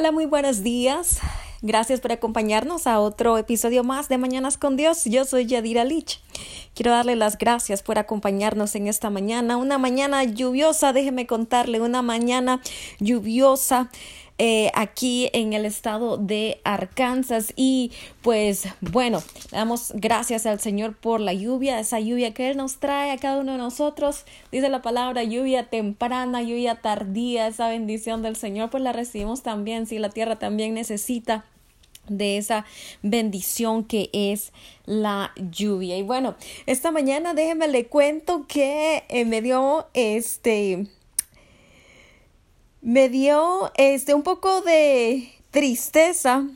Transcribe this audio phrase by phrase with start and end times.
[0.00, 1.18] Hola, muy buenos días.
[1.60, 5.04] Gracias por acompañarnos a otro episodio más de Mañanas con Dios.
[5.04, 6.22] Yo soy Yadira Lich.
[6.74, 12.00] Quiero darle las gracias por acompañarnos en esta mañana, una mañana lluviosa, déjeme contarle, una
[12.00, 12.62] mañana
[12.98, 13.90] lluviosa
[14.42, 17.52] eh, aquí en el estado de Arkansas.
[17.56, 17.92] Y
[18.22, 23.10] pues bueno, damos gracias al Señor por la lluvia, esa lluvia que Él nos trae
[23.10, 24.24] a cada uno de nosotros.
[24.50, 29.86] Dice la palabra lluvia temprana, lluvia tardía, esa bendición del Señor, pues la recibimos también.
[29.86, 31.44] Si la tierra también necesita
[32.08, 32.64] de esa
[33.02, 34.54] bendición que es
[34.86, 35.98] la lluvia.
[35.98, 40.86] Y bueno, esta mañana déjenme le cuento que eh, me dio este
[42.82, 46.46] me dio este un poco de tristeza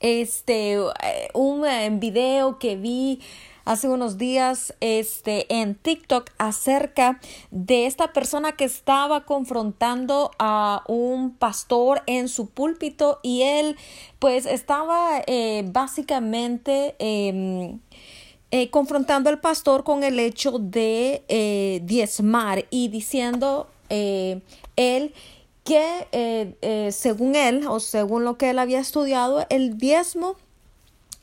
[0.00, 3.20] este eh, un eh, video que vi
[3.64, 11.34] hace unos días este en TikTok acerca de esta persona que estaba confrontando a un
[11.34, 13.76] pastor en su púlpito y él
[14.18, 17.80] pues estaba eh, básicamente em,
[18.70, 25.14] confrontando al pastor con el hecho de diezmar y diciendo él
[25.68, 30.36] que eh, eh, según él o según lo que él había estudiado, el diezmo,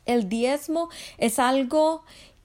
[0.05, 2.03] el diezmo es algo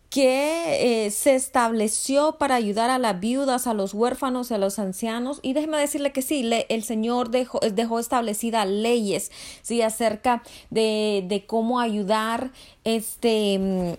[0.09, 5.41] que eh, se estableció para ayudar a las viudas, a los huérfanos, a los ancianos.
[5.43, 11.45] Y déjeme decirle que sí, el Señor dejó, dejó establecidas leyes, sí, acerca de, de
[11.45, 12.51] cómo ayudar
[12.85, 13.99] este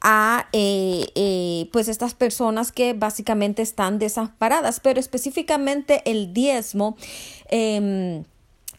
[0.00, 6.96] a eh, eh, pues estas personas que básicamente están desamparadas pero específicamente el diezmo
[7.48, 8.24] em,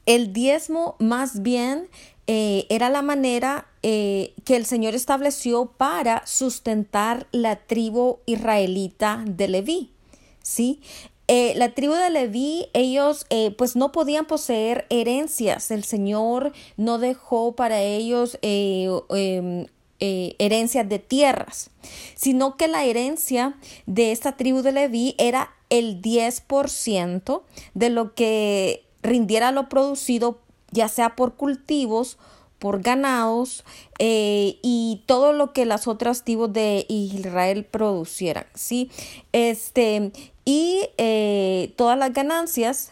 [0.06, 1.88] el diezmo más bien
[2.28, 9.92] eh, era la manera que el Señor estableció para sustentar la tribu israelita de Leví
[10.44, 10.82] ¿sí?
[11.28, 13.26] la tribu de Leví, ellos
[13.58, 15.72] pues no podían poseer herencias.
[15.72, 19.66] El Señor no dejó para ellos em,
[20.04, 21.70] eh, herencias de tierras,
[22.16, 23.56] sino que la herencia
[23.86, 27.44] de esta tribu de Leví era el 10%
[27.75, 30.40] de lo que rindiera lo producido,
[30.72, 32.18] ya sea por cultivos,
[32.58, 33.64] por ganados
[34.00, 38.90] eh, y todo lo que las otras tribus de Israel producieran, ¿sí?
[39.34, 40.12] Este,
[40.46, 42.92] y eh, todas las ganancias,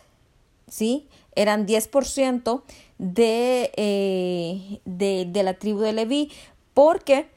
[0.67, 1.07] ¿sí?
[1.35, 2.61] Eran 10%
[2.99, 6.31] de, de, de la tribu de Leví,
[6.79, 7.29] porque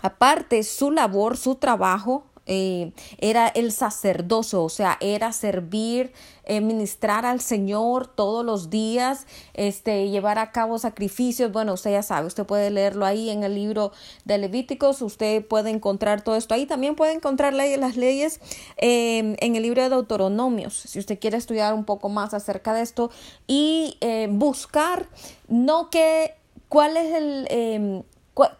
[0.00, 6.12] aparte su labor, su trabajo eh, era el sacerdocio, o sea, era servir,
[6.42, 11.52] eh, ministrar al Señor todos los días, este, llevar a cabo sacrificios.
[11.52, 13.92] Bueno, usted ya sabe, usted puede leerlo ahí en el libro
[14.24, 16.66] de Levíticos, usted puede encontrar todo esto ahí.
[16.66, 18.40] También puede encontrar las leyes
[18.78, 22.82] em, en el libro de Deuteronomios, si usted quiere estudiar un poco más acerca de
[22.82, 23.12] esto
[23.46, 25.06] y eh, buscar,
[25.46, 26.34] no que,
[26.68, 28.02] cuál es el em,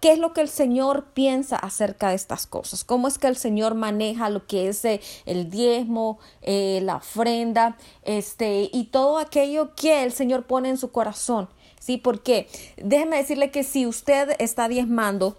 [0.00, 2.84] ¿Qué es lo que el Señor piensa acerca de estas cosas?
[2.84, 7.78] ¿Cómo es que el Señor maneja lo que es eh, el diezmo, eh, la ofrenda,
[8.02, 11.48] este, y todo aquello que el Señor pone en su corazón?
[11.80, 15.38] Sí, porque déjeme decirle que si usted está diezmando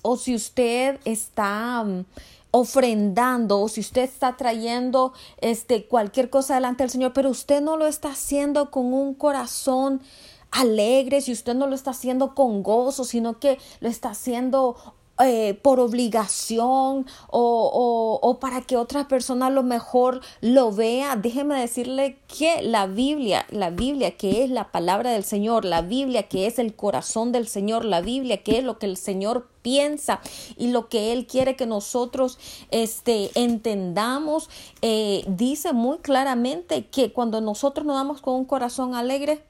[0.00, 2.04] o si usted está mm,
[2.50, 5.12] ofrendando o si usted está trayendo
[5.42, 10.00] este cualquier cosa delante del Señor, pero usted no lo está haciendo con un corazón
[10.50, 14.76] alegre, si usted no lo está haciendo con gozo, sino que lo está haciendo
[15.20, 21.58] eh, por obligación o, o, para que otra persona a lo mejor lo vea, déjeme
[21.58, 26.46] decirle que la Biblia, la Biblia que es la palabra del Señor, la Biblia que
[26.46, 30.20] es el corazón del Señor, la Biblia que es lo que el Señor piensa
[30.56, 32.38] y lo que Él quiere que nosotros
[32.70, 34.48] este, entendamos,
[34.82, 39.42] eh, dice muy claramente que cuando nosotros nos damos con un corazón alegre,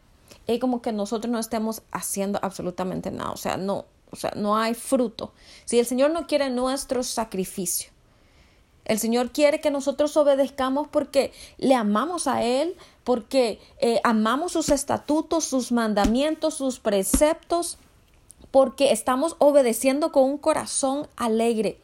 [0.48, 4.56] es como que nosotros no estemos haciendo absolutamente nada, o sea, no, o sea, no
[4.56, 5.32] hay fruto.
[5.66, 7.90] Si el Señor no quiere nuestro sacrificio,
[8.86, 14.70] el Señor quiere que nosotros obedezcamos porque le amamos a Él, porque eh, amamos sus
[14.70, 17.76] estatutos, sus mandamientos, sus preceptos,
[18.50, 21.78] porque estamos obedeciendo con un corazón alegre.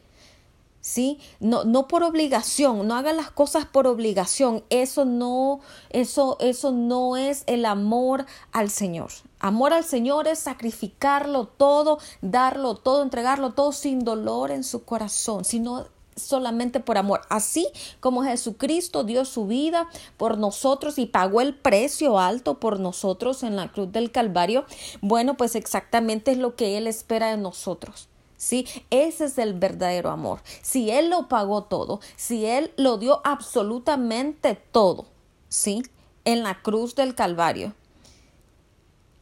[0.85, 1.17] ¿Sí?
[1.39, 4.63] No, no por obligación, no haga las cosas por obligación.
[4.69, 5.59] Eso no,
[5.89, 9.09] eso, eso no es el amor al Señor.
[9.39, 15.43] Amor al Señor es sacrificarlo todo, darlo todo, entregarlo todo sin dolor en su corazón,
[15.43, 17.21] sino solamente por amor.
[17.29, 17.67] Así
[17.99, 23.55] como Jesucristo dio su vida por nosotros y pagó el precio alto por nosotros en
[23.55, 24.65] la cruz del Calvario,
[25.01, 28.07] bueno, pues exactamente es lo que Él espera de nosotros.
[28.37, 28.67] ¿Sí?
[28.89, 30.41] Ese es el verdadero amor.
[30.61, 35.05] Si Él lo pagó todo, si Él lo dio absolutamente todo,
[35.49, 35.83] ¿sí?
[36.25, 37.73] En la cruz del Calvario.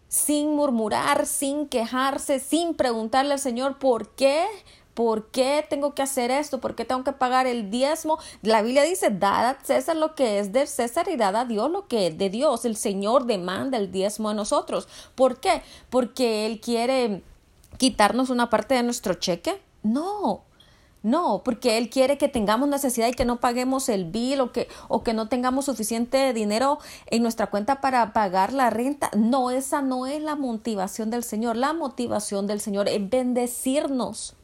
[0.07, 4.45] sin murmurar, sin quejarse, sin preguntarle al Señor por qué
[4.93, 6.59] ¿Por qué tengo que hacer esto?
[6.59, 8.19] ¿Por qué tengo que pagar el diezmo?
[8.43, 11.71] La Biblia dice, dad a César lo que es de César y dad a Dios
[11.71, 12.63] lo que es de Dios.
[12.65, 14.87] El Señor demanda el diezmo a nosotros.
[15.15, 15.63] ¿Por qué?
[15.89, 17.23] Porque Él quiere
[17.83, 19.61] quitarnos una parte de nuestro cheque.
[19.83, 20.45] No,
[21.01, 24.69] no, porque Él quiere que tengamos necesidad y que no paguemos el bill o que,
[24.87, 29.11] o que no tengamos suficiente dinero en nuestra cuenta para pagar la renta.
[29.17, 31.57] No, esa no es la motivación del Señor.
[31.57, 34.37] La motivación del Señor es bendecirnos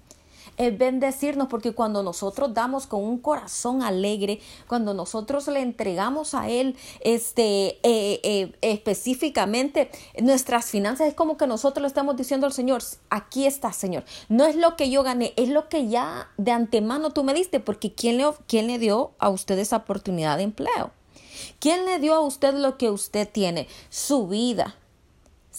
[0.60, 6.50] es bendecirnos porque cuando nosotros damos con un corazón alegre, cuando nosotros le entregamos a
[6.50, 9.90] Él este, eh, eh, específicamente
[10.22, 14.46] nuestras finanzas, es como que nosotros le estamos diciendo al Señor, aquí está Señor, no
[14.46, 17.94] es lo que yo gané, es lo que ya de antemano tú me diste, porque
[17.94, 20.92] ¿quién le, quién le dio a usted esa oportunidad de empleo?
[21.60, 23.68] ¿Quién le dio a usted lo que usted tiene?
[23.90, 24.76] Su vida,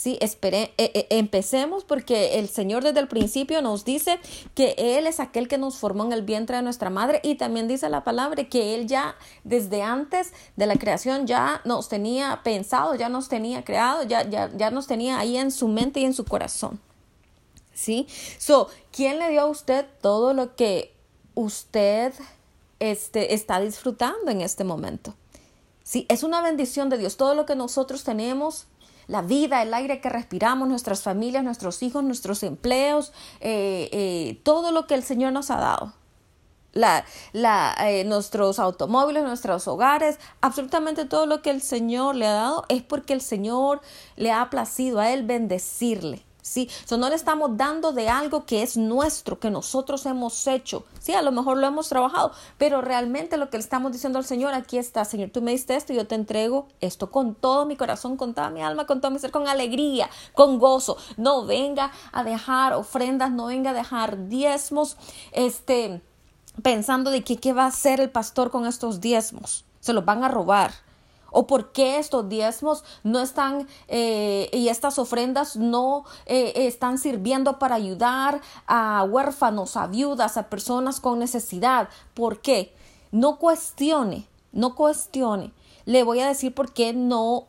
[0.00, 4.18] Sí, espere, eh, eh, empecemos porque el Señor desde el principio nos dice
[4.54, 7.68] que Él es aquel que nos formó en el vientre de nuestra madre y también
[7.68, 9.14] dice la palabra que Él ya
[9.44, 14.50] desde antes de la creación ya nos tenía pensado, ya nos tenía creado, ya, ya,
[14.56, 16.80] ya nos tenía ahí en su mente y en su corazón.
[17.74, 18.06] ¿Sí?
[18.38, 20.94] So, ¿quién le dio a usted todo lo que
[21.34, 22.14] usted
[22.78, 25.12] este, está disfrutando en este momento?
[25.82, 27.18] Sí, es una bendición de Dios.
[27.18, 28.66] Todo lo que nosotros tenemos
[29.10, 34.70] la vida, el aire que respiramos, nuestras familias, nuestros hijos, nuestros empleos, eh, eh, todo
[34.70, 35.92] lo que el Señor nos ha dado.
[36.72, 42.34] La, la, eh, nuestros automóviles, nuestros hogares, absolutamente todo lo que el Señor le ha
[42.34, 43.80] dado es porque el Señor
[44.14, 46.24] le ha placido a Él bendecirle.
[46.42, 46.68] ¿Sí?
[46.84, 50.84] So, no le estamos dando de algo que es nuestro, que nosotros hemos hecho.
[50.98, 54.24] Sí, a lo mejor lo hemos trabajado, pero realmente lo que le estamos diciendo al
[54.24, 57.66] Señor, aquí está, Señor, tú me diste esto y yo te entrego esto con todo
[57.66, 60.96] mi corazón, con toda mi alma, con todo mi ser, con alegría, con gozo.
[61.16, 64.96] No venga a dejar ofrendas, no venga a dejar diezmos,
[65.32, 66.00] este,
[66.62, 69.64] pensando de que qué va a hacer el pastor con estos diezmos.
[69.80, 70.72] Se los van a robar
[71.30, 77.58] o por qué estos diezmos no están eh, y estas ofrendas no eh, están sirviendo
[77.58, 81.88] para ayudar a huérfanos, a viudas, a personas con necesidad.
[82.14, 82.74] ¿Por qué?
[83.12, 85.52] No cuestione, no cuestione.
[85.84, 87.46] Le voy a decir por qué no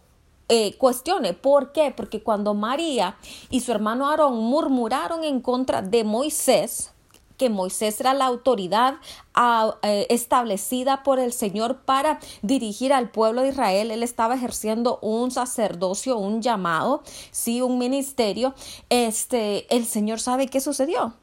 [0.49, 1.33] eh, cuestione.
[1.33, 1.93] ¿Por qué?
[1.95, 3.15] Porque cuando María
[3.49, 6.91] y su hermano Aarón murmuraron en contra de Moisés,
[7.41, 8.97] que Moisés era la autoridad
[9.33, 13.89] ah, eh, establecida por el Señor para dirigir al pueblo de Israel.
[13.89, 17.01] Él estaba ejerciendo un sacerdocio, un llamado,
[17.31, 18.53] sí, un ministerio.
[18.91, 21.15] Este, el Señor sabe qué sucedió.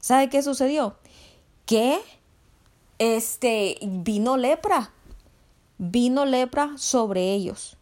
[0.00, 0.96] ¿Sabe qué sucedió?
[1.66, 2.00] Que
[2.98, 4.90] este vino lepra.
[5.78, 7.76] Vino lepra sobre ellos.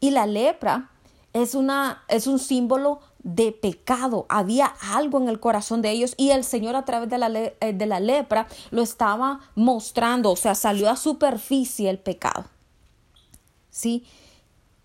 [0.00, 0.90] Y la lepra
[1.32, 6.30] es una es un símbolo de pecado, había algo en el corazón de ellos y
[6.30, 10.54] el Señor a través de la, eh, de la lepra lo estaba mostrando, o sea,
[10.54, 12.44] salió a superficie el pecado.
[13.70, 14.04] ¿Sí?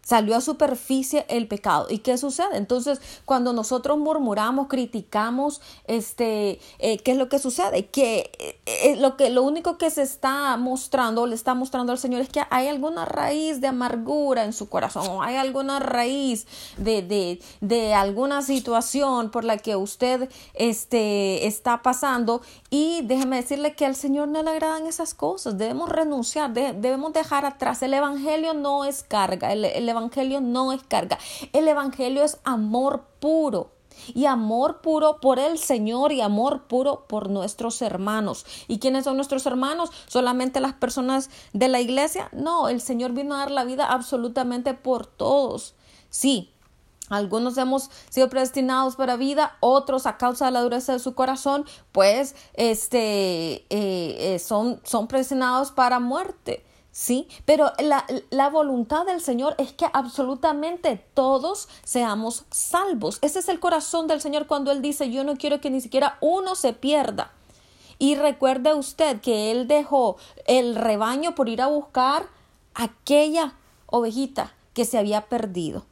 [0.09, 1.85] Salió a superficie el pecado.
[1.87, 2.57] ¿Y qué sucede?
[2.57, 7.85] Entonces, cuando nosotros murmuramos, criticamos, este, eh, ¿qué es lo que sucede?
[7.85, 11.99] Que eh, eh, lo que lo único que se está mostrando, le está mostrando al
[11.99, 16.47] Señor es que hay alguna raíz de amargura en su corazón, o hay alguna raíz
[16.77, 22.41] de, de, de alguna situación por la que usted este, está pasando.
[22.71, 25.59] Y déjeme decirle que al Señor no le agradan esas cosas.
[25.59, 27.83] Debemos renunciar, debemos dejar atrás.
[27.83, 29.53] El Evangelio no es carga.
[29.53, 31.17] El, el Evangelio no es carga.
[31.53, 33.71] El Evangelio es amor puro.
[34.13, 38.45] Y amor puro por el Señor y amor puro por nuestros hermanos.
[38.67, 39.91] ¿Y quiénes son nuestros hermanos?
[40.07, 42.29] ¿Solamente las personas de la iglesia?
[42.31, 45.75] No, el Señor vino a dar la vida absolutamente por todos.
[46.09, 46.53] Sí,
[47.09, 51.65] algunos hemos sido predestinados para vida, otros a causa de la dureza de su corazón,
[51.91, 56.63] pues este, eh, eh, son, son predestinados para muerte.
[56.99, 57.29] ¿Sí?
[57.45, 63.19] Pero la, voluntad del Señor es que absolutamente todos seamos salvos.
[63.21, 66.17] Ese es el corazón del Señor cuando Él dice, yo no quiero que ni siquiera
[66.19, 67.31] uno se pierda.
[67.99, 72.27] Y recuerde usted que Él dejó el rebaño por ir a buscar
[72.73, 73.53] aquella
[73.85, 75.85] ovejita que se había perdido.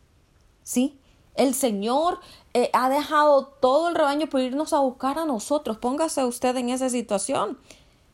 [0.64, 1.00] ¿Sí?
[1.36, 2.20] El Señor
[2.54, 5.78] eh, ha dejado todo el rebaño por irnos a buscar a nosotros.
[5.78, 7.58] Póngase usted en esa situación.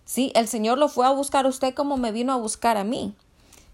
[0.06, 2.84] Sí, el Señor lo fue a buscar a usted como me vino a buscar a
[2.84, 3.16] mí.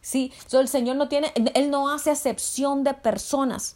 [0.01, 3.75] Sí, el Señor no tiene, Él no hace acepción de personas.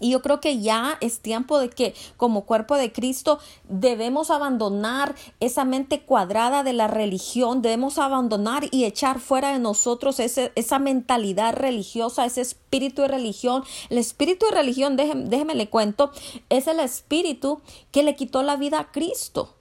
[0.00, 5.14] Y yo creo que ya es tiempo de que como cuerpo de Cristo debemos abandonar
[5.38, 10.80] esa mente cuadrada de la religión, debemos abandonar y echar fuera de nosotros ese, esa
[10.80, 13.62] mentalidad religiosa, ese espíritu de religión.
[13.88, 16.10] El espíritu de religión, déjeme, déjeme le cuento,
[16.48, 17.60] es el espíritu
[17.92, 19.54] que le quitó la vida a Cristo.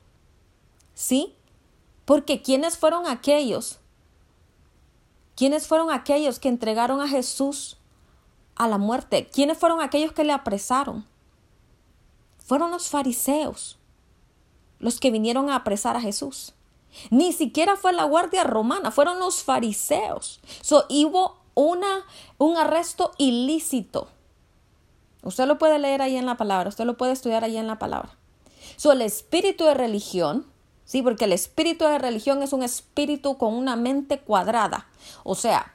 [0.96, 1.36] ¿Sí?
[2.06, 3.80] Porque ¿quiénes fueron aquellos?
[5.36, 7.78] ¿Quiénes fueron aquellos que entregaron a Jesús
[8.56, 9.30] a la muerte?
[9.34, 11.06] ¿Quiénes fueron aquellos que le apresaron?
[12.38, 13.78] Fueron los fariseos
[14.84, 16.54] los que vinieron a apresar a Jesús.
[17.10, 20.42] Ni siquiera fue la guardia romana, fueron los fariseos.
[20.62, 22.06] So, hubo una,
[22.38, 24.10] un arresto ilícito.
[25.24, 27.80] Usted lo puede leer ahí en la palabra, usted lo puede estudiar ahí en la
[27.80, 28.16] palabra.
[28.76, 30.46] So, el espíritu de religión
[30.94, 34.86] Sí, porque el espíritu de religión es un espíritu con una mente cuadrada.
[35.24, 35.74] O sea,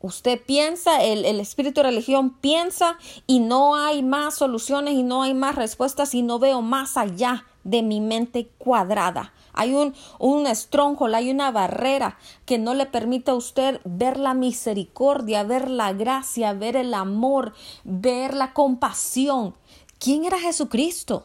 [0.00, 5.32] usted piensa, el, espíritu de religión piensa y no hay más soluciones y no hay
[5.32, 9.32] más respuestas y no veo más allá de mi mente cuadrada.
[9.54, 14.34] Hay un, un stronghold, hay una barrera que no le permite a usted ver la
[14.34, 19.54] misericordia, ver la gracia, ver el amor, ver la compasión.
[19.98, 21.24] ¿Quién era Jesucristo?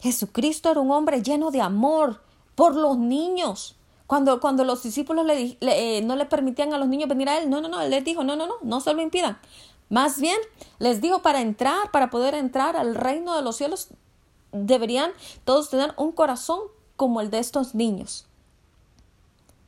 [0.00, 2.22] Jesucristo era un hombre lleno de amor
[2.54, 3.76] por los niños.
[4.06, 7.50] Cuando, cuando los discípulos le, eh, no le permitían a los niños venir a él,
[7.50, 9.38] no, no, no, él les dijo, no, no, no, no se lo impidan.
[9.90, 10.38] Más bien,
[10.78, 13.88] les dijo para entrar, para poder entrar al reino de los cielos,
[14.52, 15.10] deberían
[15.44, 16.60] todos tener un corazón
[16.96, 18.26] como el de estos niños.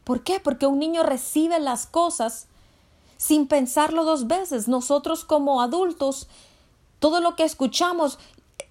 [0.05, 0.41] ¿Por qué?
[0.41, 2.49] Porque un niño recibe las cosas
[3.17, 4.69] sin pensarlo dos veces.
[4.69, 6.27] Nosotros como adultos,
[6.99, 8.19] todo lo que escuchamos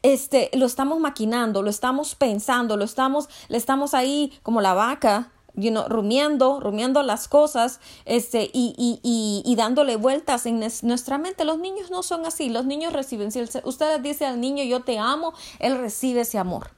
[0.01, 5.31] este, lo estamos maquinando, lo estamos pensando, lo estamos, le estamos ahí como la vaca,
[5.55, 11.17] you know, rumiando, rumiando las cosas, este, y, y, y, y dándole vueltas en nuestra
[11.17, 11.45] mente.
[11.45, 14.99] Los niños no son así, los niños reciben, si usted dice al niño yo te
[14.99, 16.71] amo, él recibe ese amor.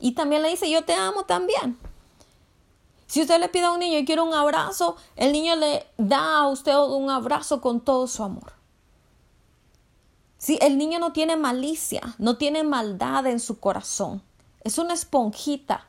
[0.00, 1.78] Y también le dice yo te amo también.
[3.06, 6.38] Si usted le pide a un niño y quiere un abrazo, el niño le da
[6.38, 8.54] a usted un abrazo con todo su amor.
[10.42, 14.24] Sí, el niño no tiene malicia, no tiene maldad en su corazón.
[14.64, 15.86] Es una esponjita,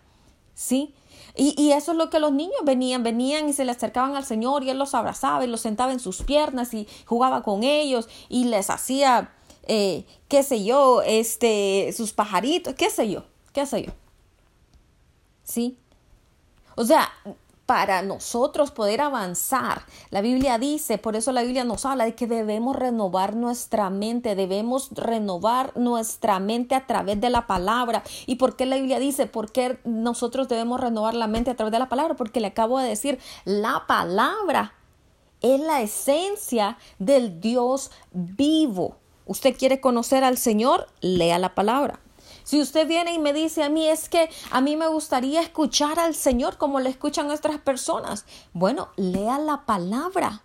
[0.53, 0.93] ¿sí?
[1.35, 4.25] Y, y, eso es lo que los niños venían, venían y se le acercaban al
[4.25, 8.07] Señor y Él los abrazaba y los sentaba en sus piernas y jugaba con ellos
[8.29, 9.33] y les hacía,
[9.63, 13.91] eh, qué sé yo, este, sus pajaritos, qué sé yo, qué sé yo.
[15.43, 15.79] ¿Sí?
[16.75, 17.11] O sea,
[17.73, 19.81] para nosotros poder avanzar.
[20.11, 24.35] La Biblia dice, por eso la Biblia nos habla de que debemos renovar nuestra mente,
[24.35, 28.03] debemos renovar nuestra mente a través de la palabra.
[28.27, 31.71] ¿Y por qué la Biblia dice, por qué nosotros debemos renovar la mente a través
[31.71, 32.13] de la palabra?
[32.15, 34.75] Porque le acabo de decir, la palabra
[35.41, 38.97] es la esencia del Dios vivo.
[39.25, 41.99] Usted quiere conocer al Señor, lea la palabra.
[42.43, 45.99] Si usted viene y me dice a mí es que a mí me gustaría escuchar
[45.99, 50.43] al Señor como le escuchan otras personas, bueno, lea la palabra,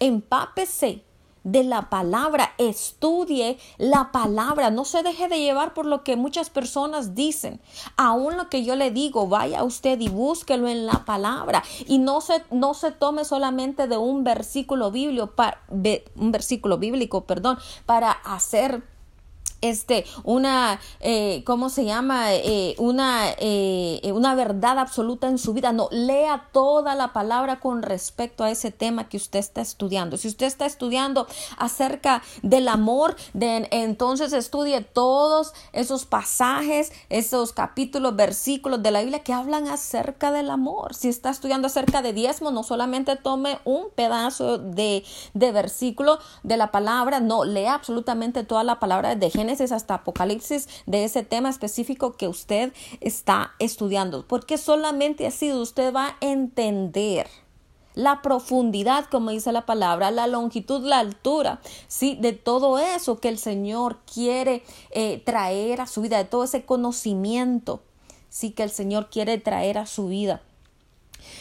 [0.00, 1.04] empápese
[1.46, 6.50] de la palabra, estudie la palabra, no se deje de llevar por lo que muchas
[6.50, 7.60] personas dicen.
[7.96, 11.62] Aún lo que yo le digo, vaya usted y búsquelo en la palabra.
[11.86, 15.32] Y no se, no se tome solamente de un versículo bíblico,
[16.16, 18.82] un versículo bíblico, perdón, para hacer
[19.60, 22.34] este, una, eh, ¿cómo se llama?
[22.34, 25.72] Eh, una, eh, una verdad absoluta en su vida.
[25.72, 30.16] No, lea toda la palabra con respecto a ese tema que usted está estudiando.
[30.16, 31.26] Si usted está estudiando
[31.58, 39.22] acerca del amor, de, entonces estudie todos esos pasajes, esos capítulos, versículos de la Biblia
[39.22, 40.94] que hablan acerca del amor.
[40.94, 46.56] Si está estudiando acerca de diezmo, no solamente tome un pedazo de, de versículo de
[46.56, 51.50] la palabra, no, lea absolutamente toda la palabra de Génesis hasta Apocalipsis de ese tema
[51.50, 57.26] específico que usted está estudiando, porque solamente así usted va a entender
[57.96, 63.30] la profundidad, como dice la palabra, la longitud, la altura, sí, de todo eso que
[63.30, 67.80] el Señor quiere eh, traer a su vida, de todo ese conocimiento,
[68.28, 70.42] sí, que el Señor quiere traer a su vida.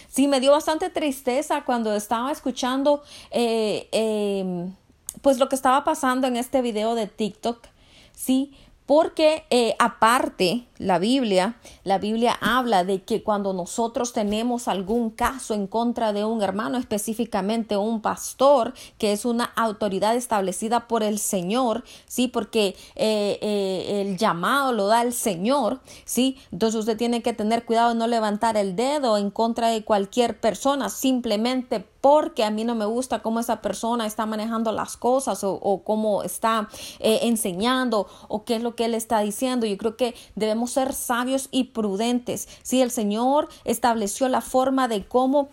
[0.07, 4.73] Sí, me dio bastante tristeza cuando estaba escuchando, eh, em,
[5.21, 7.67] pues lo que estaba pasando en este video de TikTok
[8.15, 8.53] ¿sí?
[8.85, 15.53] Porque eh, aparte, la Biblia, la Biblia habla de que cuando nosotros tenemos algún caso
[15.53, 21.19] en contra de un hermano, específicamente un pastor, que es una autoridad establecida por el
[21.19, 27.21] Señor, sí, porque eh, eh, el llamado lo da el Señor, sí, entonces usted tiene
[27.21, 32.43] que tener cuidado de no levantar el dedo en contra de cualquier persona simplemente porque
[32.43, 36.69] a mí no me gusta cómo esa persona está manejando las cosas o, cómo está
[36.99, 39.65] eh, enseñando o qué es lo que él está diciendo.
[39.65, 42.47] Yo creo que debemos ser sabios y prudentes.
[42.63, 45.49] Si el Señor estableció la forma de cómo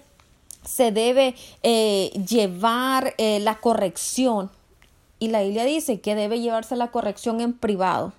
[0.65, 4.51] se debe eh, llevar eh, la corrección.
[5.19, 8.13] Y la Biblia dice que debe llevarse la corrección en privado.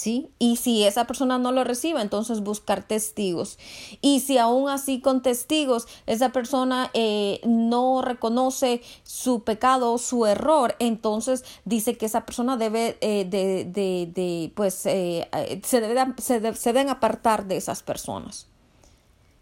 [0.00, 0.30] ¿Sí?
[0.38, 3.58] Y si esa persona no lo recibe, entonces buscar testigos.
[4.00, 10.74] Y si aún así con testigos esa persona eh, no reconoce su pecado su error,
[10.78, 13.26] entonces dice que esa persona debe de,
[13.70, 15.28] de, de, pues se,
[15.70, 18.46] debe, se deben apartar de esas personas.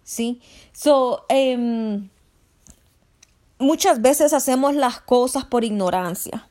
[0.03, 0.41] ¿sí?
[0.73, 2.09] So, em,
[3.61, 6.48] muchas veces hacemos las cosas por ignorancia.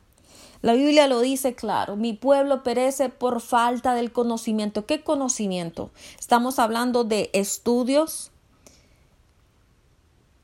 [0.60, 4.86] La Biblia lo dice claro, mi pueblo perece por falta del conocimiento.
[4.86, 5.90] ¿Qué conocimiento?
[6.18, 8.32] Estamos hablando de estudios,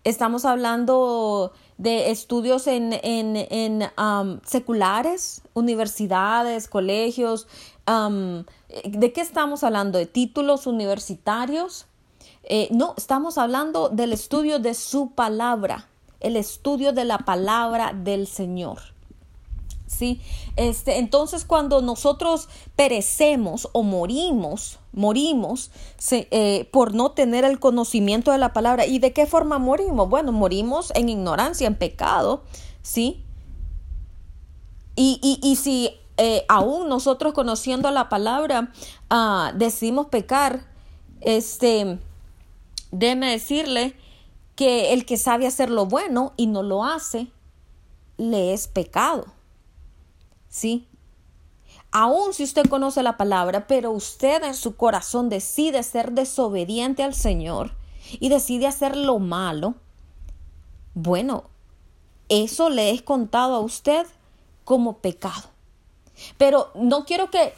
[0.05, 3.91] estamos hablando de estudios en, en,
[4.47, 7.49] seculares, universidades, colegios.
[7.87, 9.99] ¿De qué estamos hablando?
[9.99, 11.87] ¿De títulos universitarios?
[12.45, 15.89] Eh, no, estamos hablando del estudio de su palabra,
[16.21, 18.94] el estudio de la palabra del Señor.
[19.97, 20.21] ¿Sí?
[20.57, 25.71] Este, entonces, cuando nosotros perecemos o morimos, morimos
[26.11, 28.87] eh, por no tener el conocimiento de la palabra.
[28.87, 30.09] ¿Y de qué forma morimos?
[30.09, 32.43] Bueno, morimos en ignorancia, en pecado,
[32.83, 33.23] ¿sí?
[34.97, 38.73] Y, y, si eh, aún nosotros conociendo la palabra
[39.11, 40.67] ah, decidimos pecar,
[41.21, 41.99] este,
[42.93, 43.97] déjeme decirle
[44.55, 47.27] que el que sabe hacer lo bueno y no lo hace,
[48.19, 49.27] le es pecado.
[50.55, 50.87] ¿Sí?
[51.91, 57.13] Aún si usted conoce la palabra, pero usted en su corazón decide ser desobediente al
[57.13, 57.73] Señor
[58.21, 59.75] y decide hacer lo malo,
[60.95, 61.51] bueno,
[62.29, 64.07] eso le es contado a usted
[64.63, 65.43] como pecado.
[66.39, 67.53] Pero no quiero que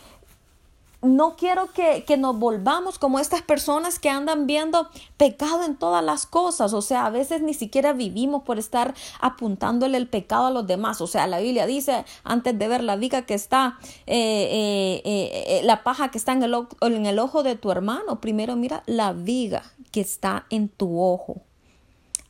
[1.07, 6.27] no quiero que, nos volvamos como estas personas que andan viendo pecado en todas las
[6.27, 6.73] cosas.
[6.73, 11.01] O sea, a veces ni siquiera vivimos por estar apuntándole el pecado a los demás.
[11.01, 15.61] O sea, la Biblia dice, antes de ver la viga que está, eh, eh, eh,
[15.65, 19.13] la paja que está en el, en el ojo de tu hermano, primero mira la
[19.13, 21.43] viga que está en tu ojo.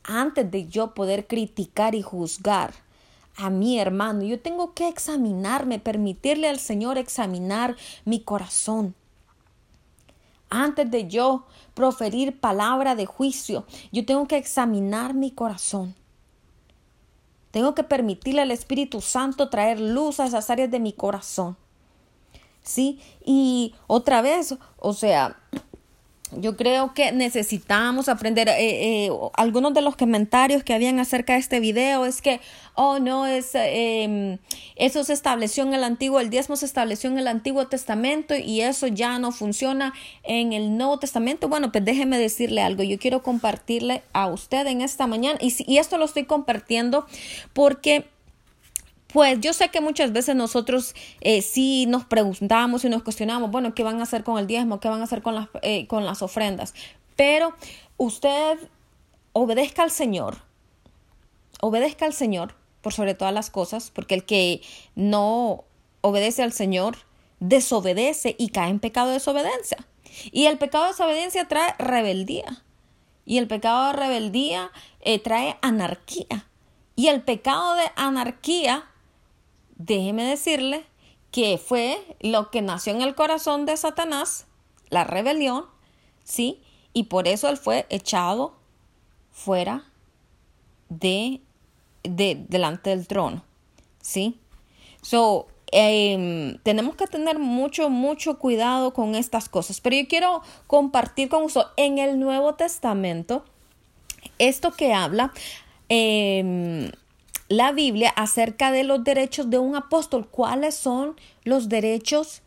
[0.05, 2.86] Antes de yo poder criticar y juzgar
[3.37, 4.22] a mi hermano.
[4.22, 8.94] Yo tengo que examinarme, permitirle al Señor examinar mi corazón.
[10.49, 11.44] Antes de yo
[11.75, 15.94] proferir palabra de juicio, yo tengo que examinar mi corazón.
[17.51, 21.57] Tengo que permitirle al Espíritu Santo traer luz a esas áreas de mi corazón.
[22.62, 23.01] ¿Sí?
[23.25, 25.38] Y otra vez, o sea,
[26.33, 28.49] yo creo que necesitamos aprender.
[28.49, 32.41] Eh, eh, algunos de los comentarios que habían acerca de este video es que,
[32.75, 34.39] oh no, es, em,
[34.75, 38.62] eso se estableció en el Antiguo, el diezmo se estableció en el Antiguo Testamento y
[38.62, 41.49] eso ya no funciona en el Nuevo Testamento.
[41.49, 42.83] Bueno, pues déjeme decirle algo.
[42.83, 47.07] Yo quiero compartirle a usted en esta mañana y, y esto lo estoy compartiendo
[47.53, 48.07] porque
[49.17, 53.75] pues yo sé que muchas veces nosotros eh, sí nos preguntamos y nos cuestionamos, bueno,
[53.75, 54.79] ¿qué van a hacer con el diezmo?
[54.79, 56.75] ¿Qué van a hacer con las, eh, con las ofrendas?
[57.17, 57.55] Pero
[57.97, 58.59] usted
[59.33, 60.37] obedezca al Señor,
[61.63, 64.61] obedezca al Señor por sobre todas las cosas, porque el que
[64.97, 65.65] no
[66.03, 66.99] obedece al Señor
[67.41, 69.79] desobedece y cae en pecado de desobediencia.
[70.31, 72.65] Y el pecado de desobediencia trae rebeldía.
[73.25, 76.51] Y el pecado de rebeldía eh, trae anarquía.
[76.97, 78.91] Y el pecado de anarquía
[79.77, 80.85] déjeme decirle
[81.31, 84.47] que fue lo que nació en el corazón de Satanás,
[84.89, 85.67] la rebelión,
[86.25, 86.61] ¿sí?
[86.93, 88.55] Y por eso él fue echado
[89.31, 89.85] fuera
[90.89, 91.41] de,
[92.05, 93.45] de delante del trono,
[94.01, 94.39] ¿sí?
[95.03, 99.81] So, em, tenemos que tener mucho, mucho cuidado con estas cosas.
[99.81, 103.45] Pero yo quiero compartir con usted en el Nuevo Testamento
[104.39, 105.33] esto que habla
[105.89, 106.91] eh,
[107.49, 110.29] la Biblia acerca de los derechos de un apóstol.
[110.29, 112.43] ¿Cuáles son los derechos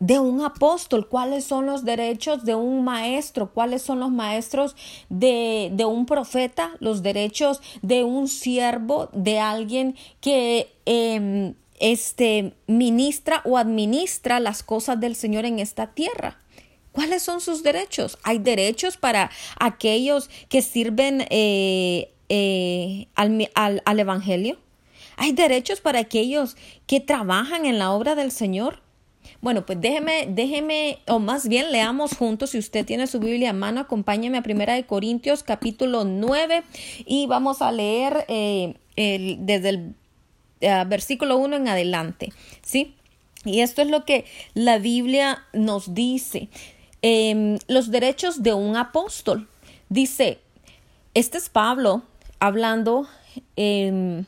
[0.00, 1.08] de un apóstol?
[1.08, 3.52] ¿Cuáles son los derechos de un maestro?
[3.52, 4.76] ¿Cuáles son los maestros
[5.08, 6.72] de, de un profeta?
[6.80, 10.72] Los derechos de un siervo, de alguien que...
[10.86, 16.38] Eh, este ministra o administra las cosas del Señor en esta tierra.
[16.92, 18.18] ¿Cuáles son sus derechos?
[18.24, 24.58] Hay derechos para aquellos que sirven eh, eh, al, al, Evangelio.
[25.16, 28.82] Hay derechos para aquellos que trabajan en la obra del Señor.
[29.40, 33.52] Bueno, pues déjeme, déjeme, o más bien leamos juntos, si usted tiene su Biblia a
[33.52, 36.62] mano, acompáñeme a Primera de Corintios capítulo 9
[37.04, 39.94] y vamos a leer eh, desde el
[40.60, 42.94] eh, versículo 1 en adelante, ¿sí?
[43.44, 46.48] Y esto es lo que la Biblia nos dice.
[47.02, 49.48] Em, los derechos de un apóstol.
[49.88, 50.40] Dice,
[51.14, 52.02] este es Pablo
[52.40, 53.06] hablando
[53.56, 54.24] em,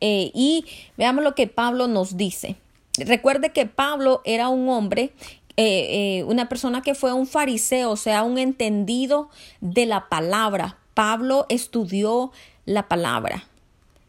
[0.00, 2.56] eh, y veamos lo que Pablo nos dice.
[2.98, 5.12] Recuerde que Pablo era un hombre
[5.56, 10.78] eh, eh, una persona que fue un fariseo, o sea, un entendido de la palabra.
[10.94, 12.32] Pablo estudió
[12.64, 13.46] la palabra,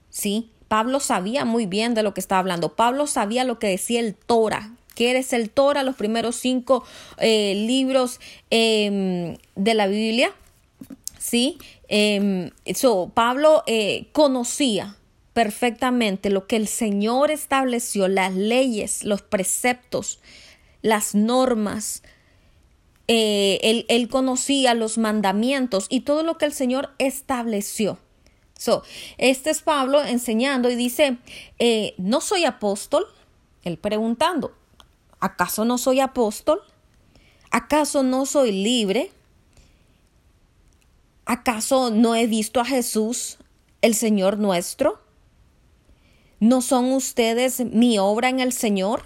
[0.09, 0.49] ¿sí?
[0.67, 2.75] Pablo sabía muy bien de lo que estaba hablando.
[2.75, 4.71] Pablo sabía lo que decía el Torah.
[4.95, 5.83] ¿Qué eres el Torah?
[5.83, 6.83] Los primeros cinco
[7.19, 10.31] libros em, de la Biblia.
[11.19, 11.59] ¿Sí?
[11.89, 12.51] Eh,
[13.13, 13.63] Pablo
[14.11, 14.97] conocía
[15.35, 20.21] perfectamente lo que el Señor estableció, las leyes, los preceptos,
[20.81, 22.03] las normas.
[23.09, 27.99] Eh, él, conocía los mandamientos y todo lo que el Señor estableció.
[28.57, 28.83] So,
[29.17, 31.17] este es Pablo enseñando y dice,
[31.59, 33.05] eh, no soy apóstol.
[33.63, 34.55] Él preguntando,
[35.19, 36.61] ¿acaso no soy apóstol?
[37.51, 39.11] ¿Acaso no soy libre?
[41.25, 43.39] ¿Acaso no he visto a Jesús,
[43.81, 45.01] el Señor nuestro?
[46.39, 49.03] ¿No son ustedes mi obra en el Señor?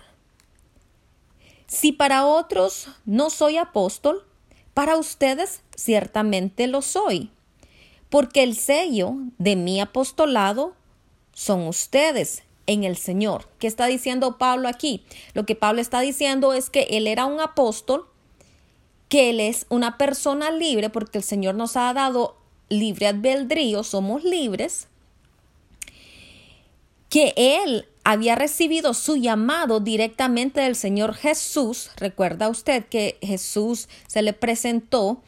[1.68, 4.26] Si para otros no soy apóstol,
[4.74, 7.32] para ustedes ciertamente lo soy,
[8.10, 10.74] porque el sello de mi apostolado
[11.34, 13.48] son ustedes en el Señor.
[13.60, 15.06] ¿Qué está diciendo Pablo aquí?
[15.34, 18.08] Lo que Pablo está diciendo es que él era un apóstol,
[19.10, 22.38] que él es una persona libre, porque el Señor nos ha dado
[22.70, 24.88] libre albedrío, somos libres,
[27.10, 31.90] que él había recibido su llamado directamente del Señor Jesús.
[31.98, 35.22] Recuerda usted que Jesús se le presentó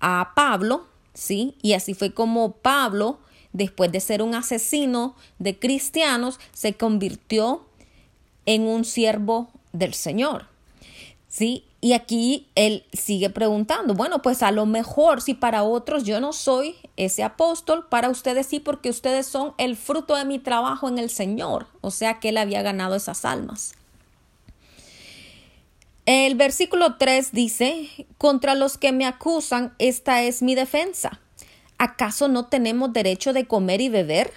[0.00, 1.56] a Pablo, ¿sí?
[1.62, 3.18] Y así fue como Pablo,
[3.52, 7.66] después de ser un asesino de cristianos, se convirtió
[8.46, 10.46] en un siervo del Señor.
[11.28, 11.64] ¿Sí?
[11.84, 16.32] Y aquí él sigue preguntando, bueno, pues a lo mejor si para otros yo no
[16.32, 20.96] soy ese apóstol, para ustedes sí, porque ustedes son el fruto de mi trabajo en
[20.96, 21.66] el Señor.
[21.82, 23.74] O sea que él había ganado esas almas.
[26.06, 31.20] El versículo 3 dice, contra los que me acusan, esta es mi defensa.
[31.76, 34.32] ¿Acaso no tenemos derecho de comer y beber?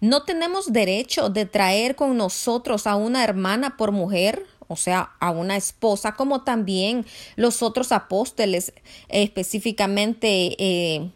[0.00, 5.30] ¿No tenemos derecho de traer con nosotros a una hermana por mujer o sea, a
[5.30, 8.72] una esposa, como también los otros apóstoles,
[9.08, 11.10] específicamente eh,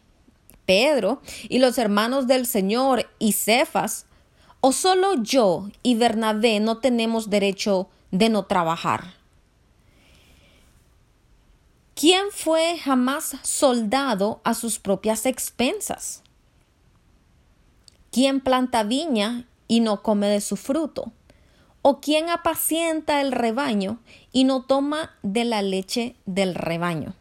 [0.66, 4.06] Pedro y los hermanos del Señor y Cefas,
[4.60, 9.14] o solo yo y Bernabé no tenemos derecho de no trabajar.
[11.94, 16.22] ¿Quién fue jamás soldado a sus propias expensas?
[18.10, 21.12] ¿Quién planta viña y no come de su fruto?
[21.82, 23.98] ¿O quién apacienta el rebaño
[24.32, 27.14] y no toma de la leche del rebaño?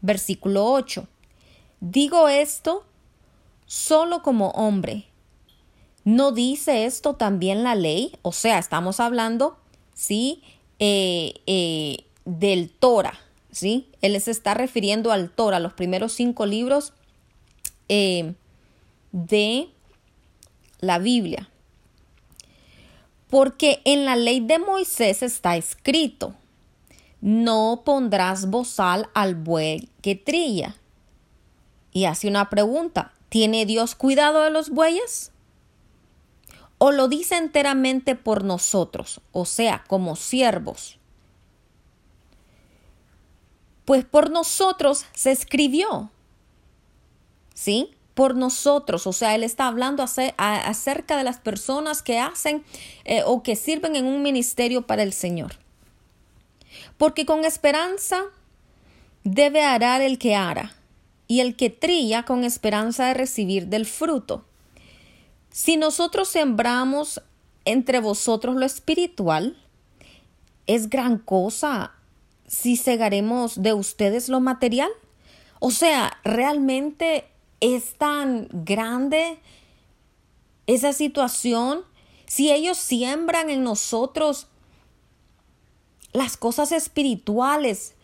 [0.00, 1.08] Versículo 8.
[1.80, 2.84] Digo esto
[3.66, 5.06] solo como hombre.
[6.04, 8.12] ¿No dice esto también la ley?
[8.22, 9.56] O sea, estamos hablando,
[9.94, 10.42] ¿sí?
[10.78, 13.18] Eh, eh, del Torah,
[13.50, 13.88] ¿sí?
[14.02, 16.92] Él se está refiriendo al Torah, los primeros cinco libros
[17.88, 18.34] eh,
[19.12, 19.68] de
[20.80, 21.48] la Biblia.
[23.34, 26.36] Porque en la ley de Moisés está escrito,
[27.20, 30.76] no pondrás bozal al buey que trilla.
[31.90, 35.32] Y hace una pregunta, ¿tiene Dios cuidado de los bueyes?
[36.78, 41.00] ¿O lo dice enteramente por nosotros, o sea, como siervos?
[43.84, 46.12] Pues por nosotros se escribió.
[47.52, 47.96] ¿Sí?
[48.14, 49.06] Por nosotros.
[49.06, 50.04] O sea, Él está hablando
[50.36, 52.64] acerca de las personas que hacen
[53.04, 55.56] eh, o que sirven en un ministerio para el Señor.
[56.96, 58.22] Porque con esperanza
[59.24, 60.74] debe arar el que ara,
[61.26, 64.44] y el que trilla con esperanza de recibir del fruto.
[65.50, 67.22] Si nosotros sembramos
[67.64, 69.56] entre vosotros lo espiritual,
[70.66, 71.92] es gran cosa
[72.46, 74.90] si segaremos de ustedes lo material.
[75.60, 77.24] O sea, realmente
[77.64, 79.38] es tan grande
[80.66, 81.82] esa situación,
[82.26, 84.48] si ellos siembran en nosotros
[86.12, 87.94] las cosas espirituales,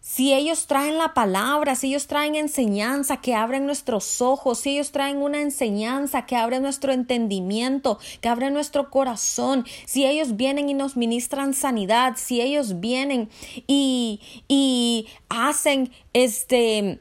[0.00, 4.92] si ellos traen la palabra, si ellos traen enseñanza que abren nuestros ojos, si ellos
[4.92, 10.74] traen una enseñanza que abre nuestro entendimiento, que abre nuestro corazón, si ellos vienen y
[10.74, 13.30] nos ministran sanidad, si ellos vienen
[13.66, 17.00] y, y hacen este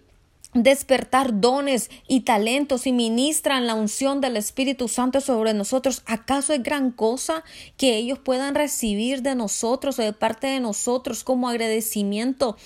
[0.54, 6.64] despertar dones y talentos y ministran la unción del Espíritu Santo sobre nosotros, ¿acaso es
[6.64, 7.44] gran cosa
[7.78, 12.58] que ellos puedan recibir de nosotros o de parte de nosotros como agradecimiento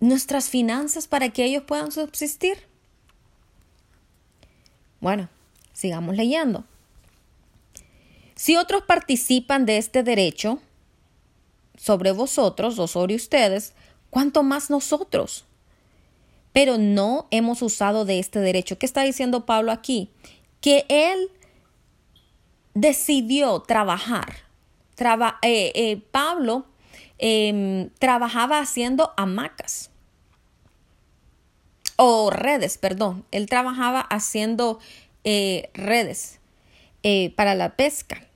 [0.00, 2.58] nuestras finanzas para que ellos puedan subsistir?
[5.00, 5.28] Bueno,
[5.72, 6.64] sigamos leyendo.
[8.36, 10.60] Si otros participan de este derecho
[11.76, 13.74] sobre vosotros o sobre ustedes,
[14.10, 15.44] ¿cuánto más nosotros?
[16.54, 18.78] Pero no hemos usado de este derecho.
[18.78, 20.08] ¿Qué está diciendo Pablo aquí?
[20.60, 21.28] Que él
[22.74, 24.36] decidió trabajar.
[25.42, 26.64] Eh, eh, Pablo
[27.18, 29.90] em, trabajaba haciendo hamacas
[31.96, 33.26] o redes, perdón.
[33.32, 34.78] Él trabajaba haciendo
[35.24, 36.38] eh, redes
[37.34, 38.28] para la pesca.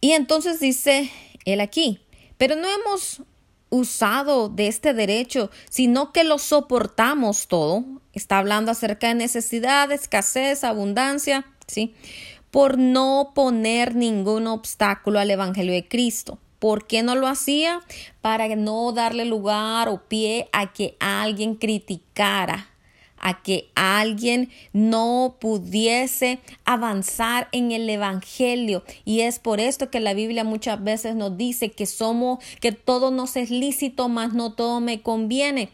[0.00, 1.10] Y entonces dice
[1.44, 2.00] él aquí,
[2.38, 3.22] pero no hemos
[3.70, 7.84] usado de este derecho, sino que lo soportamos todo.
[8.12, 11.94] Está hablando acerca de necesidad, escasez, abundancia, ¿sí?
[12.50, 16.38] Por no poner ningún obstáculo al Evangelio de Cristo.
[16.58, 17.80] ¿Por qué no lo hacía?
[18.20, 22.68] Para no darle lugar o pie a que alguien criticara
[23.20, 28.82] a que alguien no pudiese avanzar en el evangelio.
[29.04, 33.10] Y es por esto que la Biblia muchas veces nos dice que somos que todo
[33.10, 35.70] nos es lícito mas no todo me conviene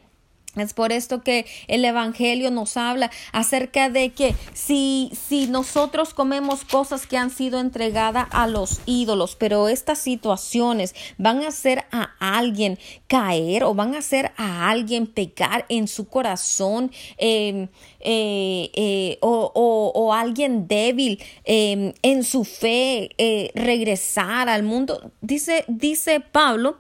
[0.57, 6.65] es por esto que el Evangelio nos habla acerca de que si, si nosotros comemos
[6.65, 12.11] cosas que han sido entregadas a los ídolos, pero estas situaciones van a hacer a
[12.19, 17.69] alguien caer o van a hacer a alguien pecar en su corazón em,
[18.01, 19.53] eh, eh, o,
[19.95, 26.79] o, alguien débil em, en su fe eh, regresar al mundo, dice, dice Pablo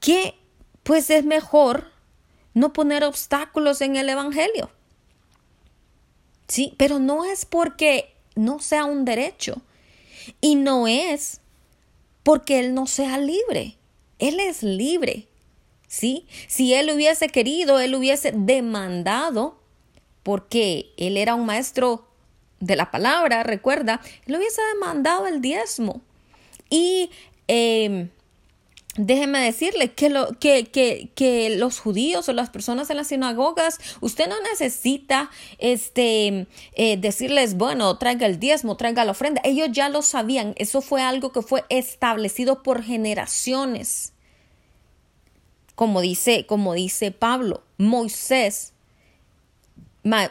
[0.00, 0.34] que
[0.82, 1.91] pues es mejor
[2.54, 4.70] no poner obstáculos en el Evangelio.
[6.48, 9.62] Sí, pero no es porque no sea un derecho
[10.40, 11.40] y no es
[12.22, 13.76] porque él no sea libre.
[14.18, 15.28] Él es libre.
[15.88, 16.26] ¿Sí?
[16.48, 19.58] Si él hubiese querido, él hubiese demandado,
[20.22, 22.08] porque él era un maestro
[22.60, 26.00] de la palabra, recuerda, él hubiese demandado el diezmo.
[26.70, 27.10] Y
[27.48, 28.08] eh,
[28.96, 33.78] Déjeme decirle que, lo, que, que, que, los judíos o las personas en las sinagogas,
[34.02, 39.40] usted no necesita este, eh, decirles, bueno, traiga el diezmo, traiga la ofrenda.
[39.44, 40.52] Ellos ya lo sabían.
[40.58, 44.12] Eso fue algo que fue establecido por generaciones.
[45.74, 48.74] Como dice, como dice Pablo, Moisés,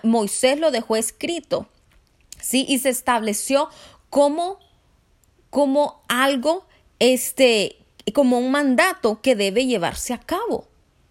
[0.04, 1.68] Moisés lo dejó escrito,
[2.40, 2.66] ¿sí?
[2.70, 3.70] Y se estableció
[4.12, 4.60] como,
[5.50, 6.68] como algo,
[7.00, 7.81] este,
[8.14, 10.68] como un mandato que debe llevarse a cabo.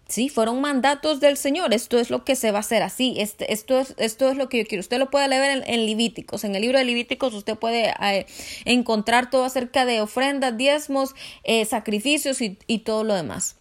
[0.07, 1.73] Sí, fueron mandatos del Señor.
[1.73, 3.15] Esto es lo que se va a hacer así.
[3.17, 4.81] Este, esto, es, esto es lo que yo quiero.
[4.81, 6.43] Usted lo puede leer en, Levíticos.
[6.43, 8.25] En el libro de Levíticos usted puede eh,
[8.65, 13.55] encontrar todo acerca de ofrendas, diezmos, eh, sacrificios y, y todo lo demás.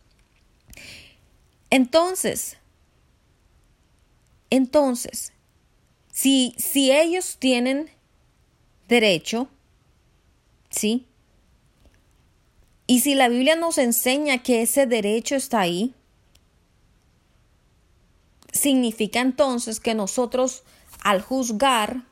[1.70, 2.56] Entonces,
[4.50, 5.32] entonces,
[6.10, 7.88] si, si ellos tienen
[8.88, 9.48] derecho,
[10.68, 11.06] ¿sí?
[12.90, 15.94] Y si la Biblia nos enseña que ese derecho está ahí,
[18.52, 20.64] significa entonces que nosotros
[21.04, 22.02] al juzgar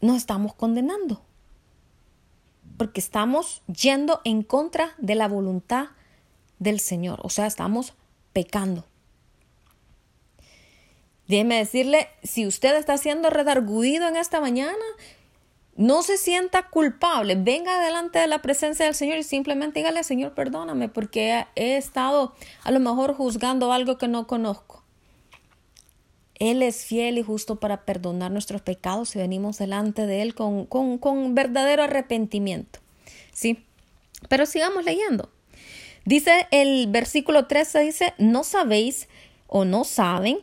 [0.00, 1.20] no estamos condenando,
[2.76, 5.88] porque estamos yendo en contra de la voluntad
[6.60, 7.94] del Señor, o sea, estamos
[8.32, 8.84] pecando.
[11.26, 14.84] Déjeme decirle, si usted está siendo redarguido en esta mañana,
[15.78, 20.34] no se sienta culpable, venga delante de la presencia del Señor y simplemente dígale, Señor,
[20.34, 24.82] perdóname porque he estado a lo mejor juzgando algo que no conozco.
[26.34, 30.66] Él es fiel y justo para perdonar nuestros pecados si venimos delante de Él con,
[30.66, 32.80] con, con verdadero arrepentimiento.
[33.32, 33.64] ¿Sí?
[34.28, 35.30] Pero sigamos leyendo.
[36.04, 39.08] Dice el versículo 13, dice, no sabéis
[39.46, 40.40] o no saben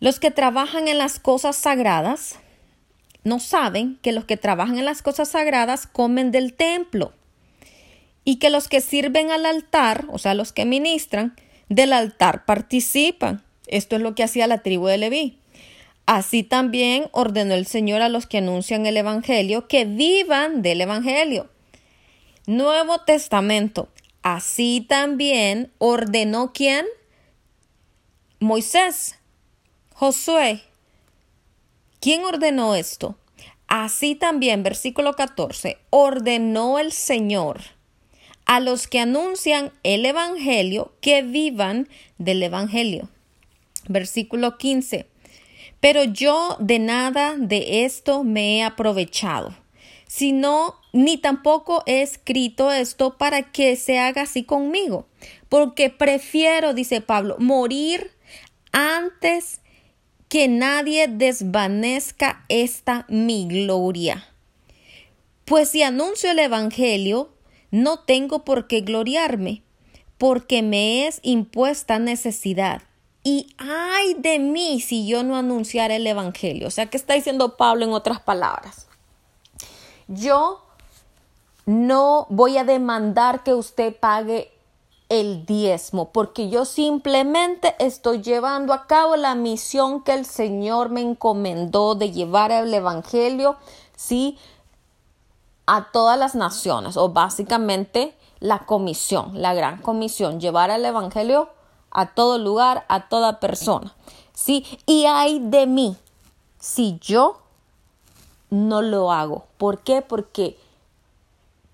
[0.00, 2.40] los que trabajan en las cosas sagradas
[3.24, 7.12] no saben que los que trabajan en las cosas sagradas comen del templo
[8.24, 11.36] y que los que sirven al altar, o sea, los que ministran,
[11.68, 13.42] del altar participan.
[13.66, 15.38] Esto es lo que hacía la tribu de Leví.
[16.06, 21.48] Así también ordenó el Señor a los que anuncian el Evangelio que vivan del Evangelio.
[22.46, 23.88] Nuevo Testamento.
[24.22, 26.86] Así también ordenó quién?
[28.40, 29.16] Moisés,
[29.94, 30.62] Josué.
[32.02, 33.16] ¿Quién ordenó esto?
[33.68, 37.60] Así también, versículo 14, ordenó el Señor
[38.44, 41.88] a los que anuncian el Evangelio que vivan
[42.18, 43.08] del Evangelio.
[43.86, 45.06] Versículo 15.
[45.78, 49.56] Pero yo de nada de esto me he aprovechado,
[50.08, 55.06] sino ni tampoco he escrito esto para que se haga así conmigo,
[55.48, 58.10] porque prefiero, dice Pablo, morir
[58.72, 59.61] antes
[60.32, 64.26] que nadie desvanezca esta mi gloria.
[65.44, 67.28] Pues si anuncio el Evangelio,
[67.70, 69.62] no tengo por qué gloriarme,
[70.16, 72.80] porque me es impuesta necesidad.
[73.22, 76.68] Y ay de mí si yo no anunciara el Evangelio.
[76.68, 78.86] O sea, ¿qué está diciendo Pablo en otras palabras?
[80.08, 80.64] Yo
[81.66, 84.50] no voy a demandar que usted pague
[85.12, 91.02] el diezmo, porque yo simplemente estoy llevando a cabo la misión que el Señor me
[91.02, 93.56] encomendó de llevar el Evangelio,
[93.94, 94.38] sí,
[95.66, 101.50] a todas las naciones, o básicamente la comisión, la gran comisión, llevar el Evangelio
[101.90, 103.94] a todo lugar, a toda persona,
[104.32, 105.94] sí, y hay de mí
[106.58, 107.42] si yo
[108.48, 109.44] no lo hago.
[109.58, 110.00] ¿Por qué?
[110.00, 110.58] Porque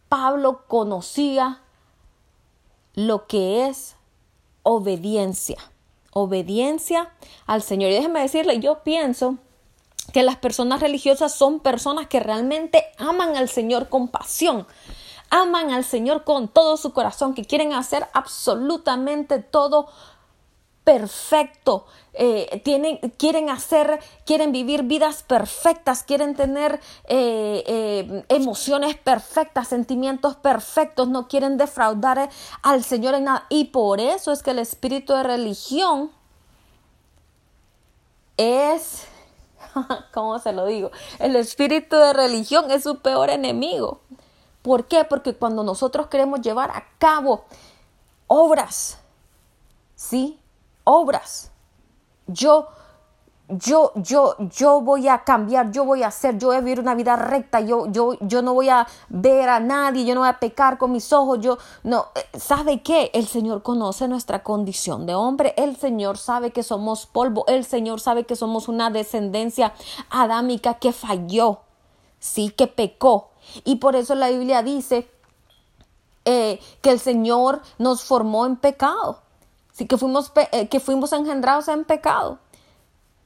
[0.08, 1.60] Pablo conocía
[2.98, 3.94] lo que es
[4.64, 5.56] obediencia.
[6.10, 7.12] Obediencia
[7.46, 7.92] al Señor.
[7.92, 9.36] Y déjeme decirle, yo pienso
[10.12, 14.66] que las personas religiosas son personas que realmente aman al Señor con pasión,
[15.30, 19.86] aman al Señor con todo su corazón, que quieren hacer absolutamente todo
[20.88, 29.68] perfecto, eh, tienen, quieren hacer, quieren vivir vidas perfectas, quieren tener eh, eh, emociones perfectas,
[29.68, 32.30] sentimientos perfectos, no quieren defraudar
[32.62, 33.44] al Señor en nada.
[33.50, 36.10] Y por eso es que el espíritu de religión
[38.38, 39.04] es,
[40.14, 40.90] ¿cómo se lo digo?
[41.18, 44.00] El espíritu de religión es su peor enemigo.
[44.62, 45.04] ¿Por qué?
[45.04, 47.44] Porque cuando nosotros queremos llevar a cabo
[48.26, 48.96] obras,
[49.94, 50.40] ¿sí?
[50.88, 51.52] Obras.
[52.26, 52.68] Yo,
[53.48, 56.94] yo, yo, yo voy a cambiar, yo voy a hacer, yo voy a vivir una
[56.94, 60.38] vida recta, yo, yo, yo no voy a ver a nadie, yo no voy a
[60.38, 63.10] pecar con mis ojos, yo no, eh, ¿sabe qué?
[63.12, 68.00] El Señor conoce nuestra condición de hombre, el Señor sabe que somos polvo, el Señor
[68.00, 69.74] sabe que somos una descendencia
[70.10, 71.60] adámica que falló,
[72.18, 73.30] sí, que pecó.
[73.64, 75.10] Y por eso la Biblia dice
[76.24, 79.27] eh, que el Señor nos formó en pecado
[79.86, 82.38] que fuimos, eh, que fuimos engendrados en pecado.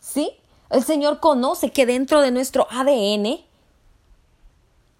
[0.00, 0.32] ¿Sí?
[0.70, 3.44] El Señor conoce que dentro de nuestro ADN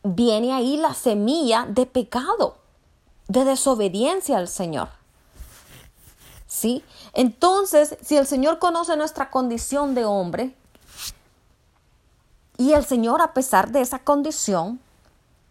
[0.03, 2.57] viene ahí la semilla de pecado,
[3.29, 4.89] de desobediencia al Señor.
[6.47, 6.85] ¿Sí?
[7.15, 10.55] Entonces, si el Señor conoce nuestra condición de hombre,
[12.59, 14.79] y el Señor, a pesar de esa condición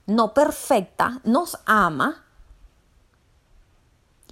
[0.05, 2.23] no perfecta, nos ama,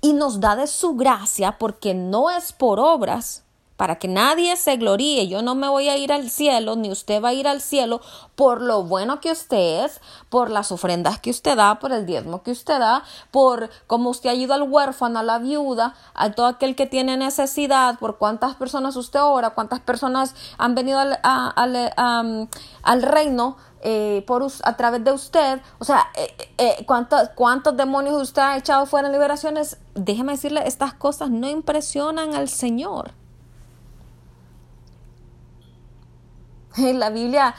[0.01, 3.43] y nos da de su gracia porque no es por obras,
[3.79, 5.29] para que nadie se gloríe.
[5.29, 8.01] Yo no me voy a ir al cielo, ni usted va a ir al cielo
[8.35, 12.43] por lo bueno que usted es, por las ofrendas que usted da, por el diezmo
[12.43, 16.75] que usted da, por cómo usted ayuda al huérfano, a la viuda, a todo aquel
[16.75, 21.17] que tiene necesidad, por cuántas personas usted ora, cuántas personas han venido al,
[22.83, 28.21] al reino eh, por, a través de usted, o sea, eh, eh, ¿cuántos, ¿cuántos demonios
[28.21, 29.77] usted ha echado fuera en liberaciones?
[29.95, 33.11] Déjeme decirle, estas cosas no impresionan al Señor.
[36.77, 37.55] La Biblia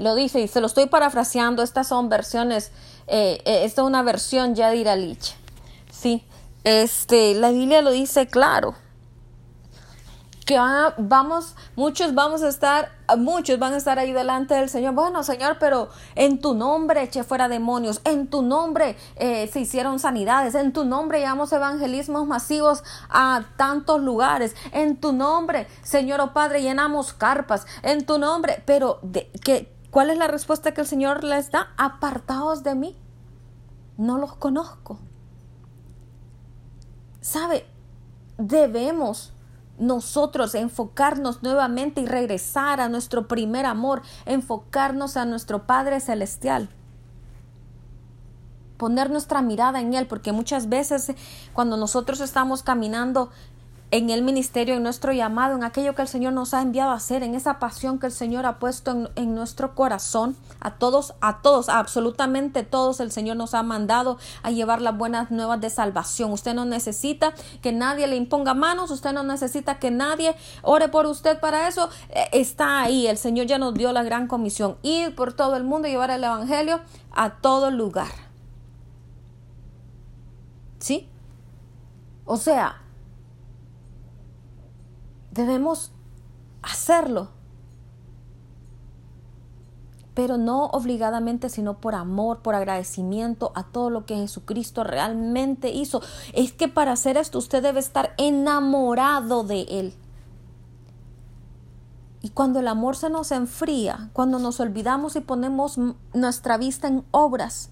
[0.00, 2.70] lo dice y se lo estoy parafraseando, estas son versiones,
[3.06, 5.34] esta es una versión ya de Iralich.
[5.90, 6.22] Sí,
[6.64, 8.74] este, la Biblia lo dice claro
[10.44, 10.58] que
[10.98, 14.94] vamos, muchos vamos a estar, muchos van a estar ahí delante del Señor.
[14.94, 19.98] Bueno, Señor, pero en tu nombre eché fuera demonios, en tu nombre eh, se hicieron
[19.98, 26.24] sanidades, en tu nombre llevamos evangelismos masivos a tantos lugares, en tu nombre, Señor o
[26.24, 30.82] oh Padre, llenamos carpas, en tu nombre, pero de, ¿qué, ¿cuál es la respuesta que
[30.82, 31.72] el Señor les da?
[31.78, 32.96] Apartados de mí,
[33.96, 34.98] no los conozco.
[37.22, 37.66] ¿Sabe?
[38.36, 39.33] Debemos
[39.78, 46.68] nosotros enfocarnos nuevamente y regresar a nuestro primer amor, enfocarnos a nuestro Padre Celestial.
[48.76, 51.12] Poner nuestra mirada en Él, porque muchas veces
[51.52, 53.30] cuando nosotros estamos caminando
[53.90, 56.94] en el ministerio, en nuestro llamado, en aquello que el Señor nos ha enviado a
[56.94, 60.36] hacer, en esa pasión que el Señor ha puesto en, en, nuestro corazón.
[60.60, 65.30] A todos, a todos, absolutamente todos, el Señor nos ha mandado a llevar las buenas
[65.30, 66.32] nuevas de salvación.
[66.32, 71.06] Usted no necesita que nadie le imponga manos, usted no necesita que nadie ore por
[71.06, 71.88] usted para eso.
[72.10, 75.64] Eh, está ahí, el Señor ya nos dio la gran comisión, ir por todo el
[75.64, 76.80] mundo y llevar el Evangelio
[77.12, 78.10] a todo lugar.
[80.78, 81.08] ¿Sí?
[82.24, 82.83] O sea,
[85.34, 85.90] Debemos
[86.62, 87.30] hacerlo,
[90.14, 96.02] pero no obligadamente, sino por amor, por agradecimiento a todo lo que Jesucristo realmente hizo.
[96.34, 99.94] Es que para hacer esto usted debe estar enamorado de Él.
[102.22, 105.80] Y cuando el amor se nos enfría, cuando nos olvidamos y ponemos
[106.14, 107.70] nuestra vista en obras,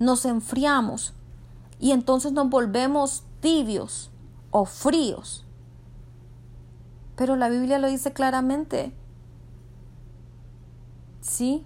[0.00, 1.14] nos enfriamos
[1.78, 4.10] y entonces nos volvemos tibios
[4.50, 5.44] o fríos.
[7.18, 8.92] Pero la Biblia lo dice claramente.
[11.20, 11.64] Sí,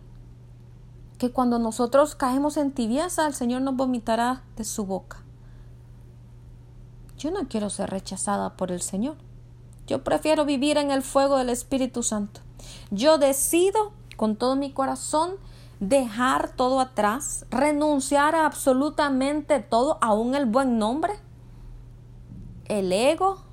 [1.19, 5.19] que cuando nosotros caemos en tibieza, el Señor nos vomitará de su boca.
[7.19, 9.17] Yo no quiero ser rechazada por el Señor.
[9.87, 12.41] Yo prefiero vivir en el fuego del Espíritu Santo.
[12.91, 15.33] Yo decido con todo mi corazón
[15.81, 21.13] dejar todo atrás, renunciar a absolutamente todo, aún el buen nombre,
[22.69, 23.52] el ego,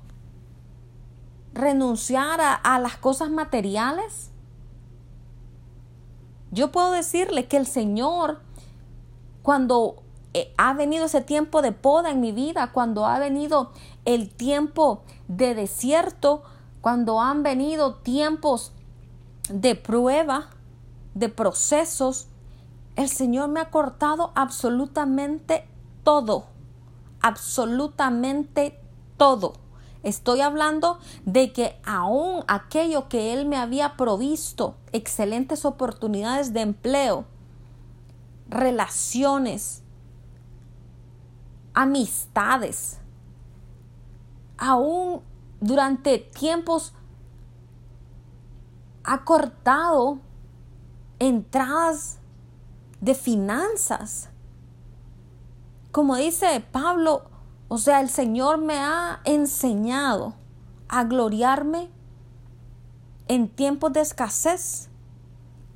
[1.52, 4.30] renunciar a, las cosas materiales?
[6.50, 8.40] Yo puedo decirle que el Señor,
[9.42, 10.02] cuando
[10.34, 13.72] eh, ha venido ese tiempo de poda en mi vida, cuando ha venido
[14.04, 16.42] el tiempo de desierto,
[16.80, 18.72] cuando han venido tiempos
[19.48, 20.48] de prueba,
[21.14, 22.28] de procesos,
[22.96, 25.66] el Señor me ha cortado absolutamente
[26.04, 26.44] todo,
[27.20, 28.78] absolutamente
[29.16, 29.54] todo.
[30.02, 37.26] Estoy hablando de que aún aquello que Él me había provisto, excelentes oportunidades de empleo,
[38.48, 39.82] relaciones,
[41.74, 42.98] amistades,
[44.56, 45.22] aún
[45.60, 46.94] durante tiempos
[49.04, 50.18] ha cortado
[51.18, 52.18] entradas
[53.00, 54.30] de finanzas.
[55.92, 57.24] Como dice Pablo,
[57.72, 60.34] o sea, el Señor me ha enseñado
[60.88, 61.88] a gloriarme
[63.28, 64.88] en tiempos de escasez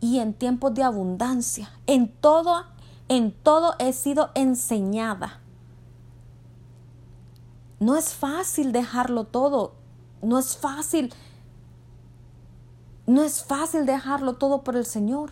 [0.00, 1.70] y en tiempos de abundancia.
[1.86, 2.64] En todo,
[3.08, 5.40] en todo he sido enseñada.
[7.78, 9.74] No es fácil dejarlo todo.
[10.20, 11.14] No es fácil.
[13.06, 15.30] No es fácil dejarlo todo por el Señor.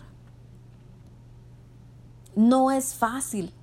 [2.37, 3.53] No es fácil.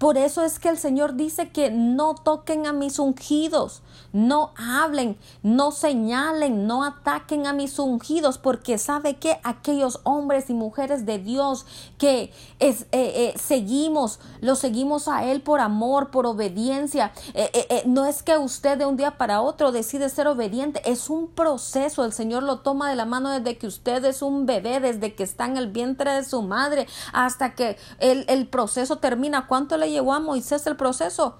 [0.00, 3.82] Por eso es que el Señor dice que no toquen a mis ungidos,
[4.12, 10.54] no hablen, no señalen, no ataquen a mis ungidos, porque sabe que aquellos hombres y
[10.54, 11.66] mujeres de Dios
[11.98, 17.12] que es, eh, eh, seguimos, lo seguimos a Él por amor, por obediencia.
[17.34, 21.28] Eh, no es que usted de un día para otro decide ser obediente, es un
[21.28, 22.04] proceso.
[22.04, 25.22] El Señor lo toma de la mano desde que usted es un bebé, desde que
[25.22, 29.46] está en el vientre de su madre, hasta que el, el proceso termina.
[29.46, 31.36] ¿Cuánto le llevó a Moisés el proceso?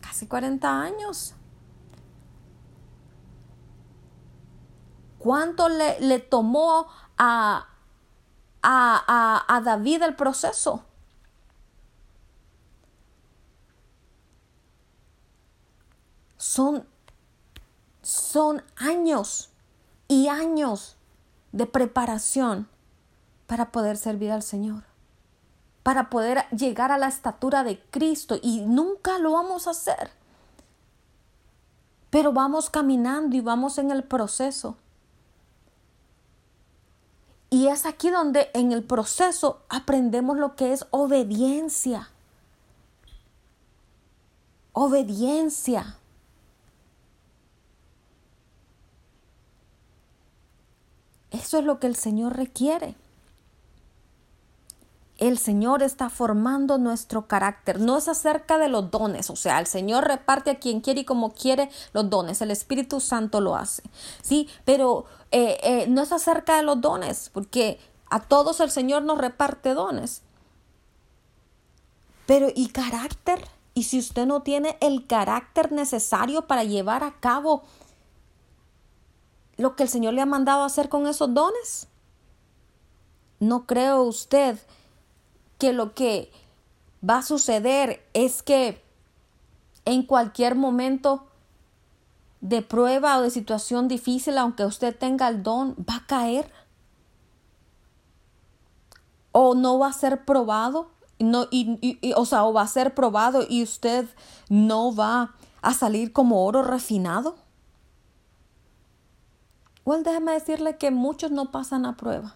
[0.00, 1.35] Casi 40 años.
[5.18, 6.86] ¿Cuánto le, le tomó
[7.16, 7.66] a,
[8.62, 10.84] a, a, a David el proceso?
[16.36, 16.86] Son,
[18.02, 19.50] son años
[20.08, 20.96] y años
[21.52, 22.68] de preparación
[23.46, 24.84] para poder servir al Señor
[25.86, 30.10] para poder llegar a la estatura de Cristo y nunca lo vamos a hacer.
[32.10, 34.76] Pero vamos caminando y vamos en el proceso.
[37.50, 42.10] Y es aquí donde en el proceso aprendemos lo que es obediencia.
[44.72, 45.96] Obediencia.
[51.30, 52.94] Eso es lo que el Señor requiere
[55.18, 57.80] el Señor está formando nuestro carácter.
[57.80, 61.04] No es acerca de los dones, o sea, el Señor reparte a quien quiere y
[61.04, 62.42] como quiere los dones.
[62.42, 63.82] El Espíritu Santo lo hace,
[64.22, 67.78] sí, pero eh, eh, no es acerca de los dones, porque
[68.10, 70.22] a todos el Señor nos reparte dones.
[72.26, 73.46] Pero ¿y carácter?
[73.72, 77.62] ¿Y si usted no tiene el carácter necesario para llevar a cabo
[79.56, 81.88] lo que el Señor le ha mandado hacer con esos dones?
[83.38, 84.58] ¿No creo usted
[85.58, 86.30] que lo que
[87.08, 88.82] va a suceder es que
[89.84, 91.26] en cualquier momento
[92.40, 96.52] de prueba o de situación difícil, aunque usted tenga el don, va a caer?
[99.32, 100.90] ¿O no va a ser probado?
[101.18, 104.06] No, y, o sea, o va a ser probado y usted
[104.48, 107.36] no va a salir como oro refinado.
[109.84, 112.34] Well, déjeme decirle que muchos no pasan a prueba.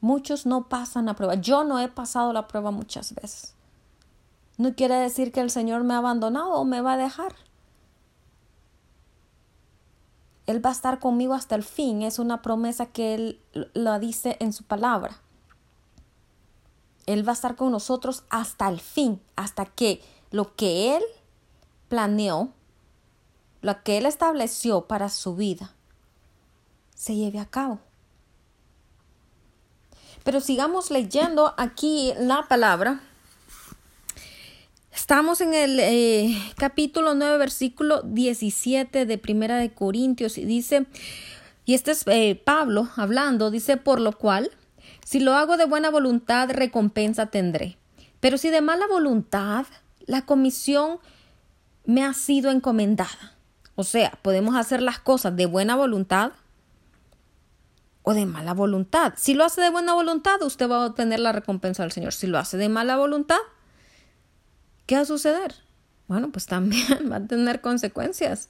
[0.00, 1.34] Muchos no pasan a prueba.
[1.34, 3.54] Yo no he pasado la prueba muchas veces.
[4.56, 7.34] No quiere decir que el Señor me ha abandonado o me va a dejar.
[10.46, 12.02] Él va a estar conmigo hasta el fin.
[12.02, 13.40] Es una promesa que Él
[13.74, 15.20] lo dice en su palabra.
[17.06, 21.02] Él va a estar con nosotros hasta el fin, hasta que lo que Él
[21.88, 22.50] planeó,
[23.62, 25.74] lo que Él estableció para su vida,
[26.94, 27.78] se lleve a cabo.
[30.28, 33.00] Pero sigamos leyendo aquí la palabra.
[34.92, 40.84] Estamos en el eh, capítulo 9, versículo 17 de Primera de Corintios y dice,
[41.64, 44.50] y este es eh, Pablo hablando, dice, por lo cual,
[45.02, 47.78] si lo hago de buena voluntad, recompensa tendré.
[48.20, 49.64] Pero si de mala voluntad,
[50.04, 50.98] la comisión
[51.86, 53.38] me ha sido encomendada.
[53.76, 56.32] O sea, podemos hacer las cosas de buena voluntad
[58.08, 59.12] o de mala voluntad.
[59.18, 62.14] Si lo hace de buena voluntad, usted va a obtener la recompensa del Señor.
[62.14, 63.36] Si lo hace de mala voluntad,
[64.86, 65.56] ¿qué va a suceder?
[66.06, 68.48] Bueno, pues también va a tener consecuencias.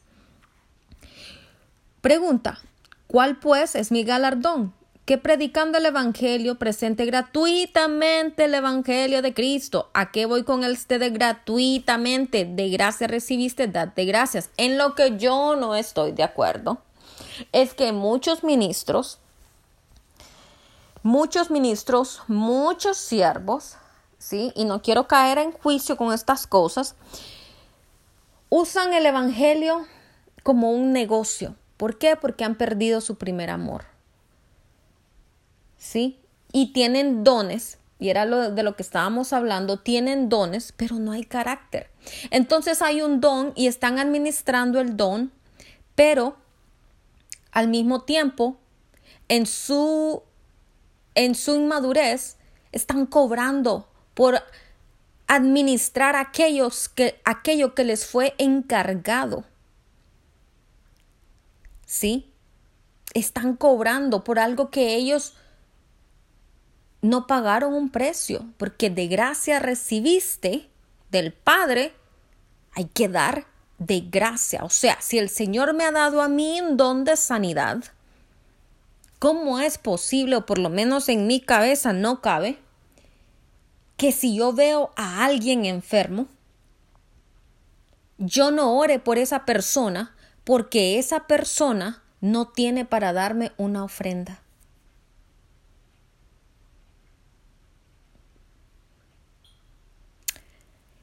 [2.02, 2.60] Pregunta,
[3.08, 4.74] ¿cuál pues es mi galardón?
[5.06, 9.90] que predicando el Evangelio presente gratuitamente el Evangelio de Cristo.
[9.94, 12.44] ¿A qué voy con el este de gratuitamente?
[12.44, 14.50] De gracia recibiste, date gracias.
[14.58, 16.82] En lo que yo no estoy de acuerdo
[17.52, 19.18] es que muchos ministros,
[21.02, 23.76] muchos ministros, muchos siervos,
[24.18, 24.52] ¿sí?
[24.54, 26.94] Y no quiero caer en juicio con estas cosas,
[28.48, 29.86] usan el Evangelio
[30.42, 31.54] como un negocio.
[31.76, 32.16] ¿Por qué?
[32.16, 33.84] Porque han perdido su primer amor.
[35.78, 36.18] ¿sí?
[36.52, 41.12] Y tienen dones, y era lo de lo que estábamos hablando, tienen dones, pero no
[41.12, 41.90] hay carácter.
[42.30, 45.32] Entonces hay un don y están administrando el don,
[45.94, 46.36] pero
[47.50, 48.58] al mismo tiempo,
[49.28, 50.22] en su,
[51.18, 52.36] en su inmadurez,
[52.70, 54.40] están cobrando por
[55.26, 59.44] administrar que, aquello que les fue encargado.
[61.84, 62.32] ¿Sí?
[63.14, 65.34] Están cobrando por algo que ellos
[67.02, 70.68] no pagaron un precio, porque de gracia recibiste
[71.10, 71.94] del Padre,
[72.74, 73.48] hay que dar
[73.78, 74.62] de gracia.
[74.62, 77.82] O sea, si el Señor me ha dado a mí un don de sanidad,
[79.18, 82.58] ¿cómo es posible, o por lo menos en mi cabeza no cabe,
[83.96, 86.28] que si yo veo a alguien enfermo,
[88.18, 90.14] yo no ore por esa persona
[90.44, 94.42] porque esa persona no tiene para darme una ofrenda?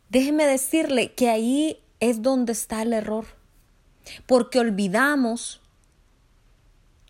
[0.10, 3.26] Déjeme decirle que ahí es donde está el error,
[4.26, 5.60] porque olvidamos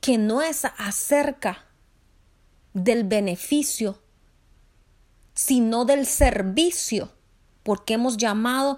[0.06, 1.66] que no es acerca
[2.76, 4.00] del beneficio,
[5.34, 7.12] sino del servicio,
[7.64, 8.78] porque hemos llamado,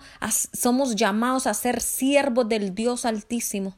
[0.54, 3.76] somos llamados a ser siervos del Dios Altísimo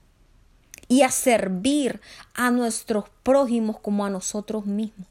[0.88, 2.00] y a servir
[2.36, 5.08] a nuestros prójimos como a nosotros mismos,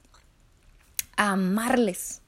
[1.16, 2.22] a amarles.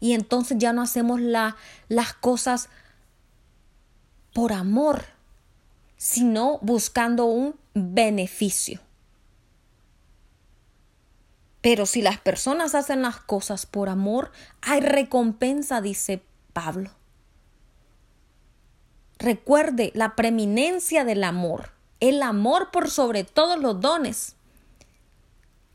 [0.00, 1.56] Y entonces ya no hacemos la,
[1.88, 2.68] las cosas
[4.34, 5.06] por amor,
[6.02, 8.80] sino buscando un beneficio.
[11.60, 14.32] Pero si las personas hacen las cosas por amor,
[14.62, 16.20] hay recompensa, dice
[16.52, 16.90] Pablo.
[19.20, 24.34] Recuerde la preeminencia del amor, el amor por sobre todos los dones,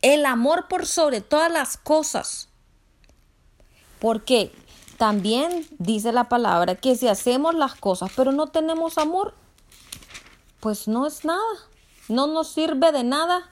[0.02, 2.50] el amor por sobre todas las cosas.
[3.98, 4.52] Porque
[4.98, 9.32] también dice la palabra que si hacemos las cosas pero no tenemos amor,
[10.60, 11.40] pues no es nada,
[12.08, 13.50] no nos sirve de nada.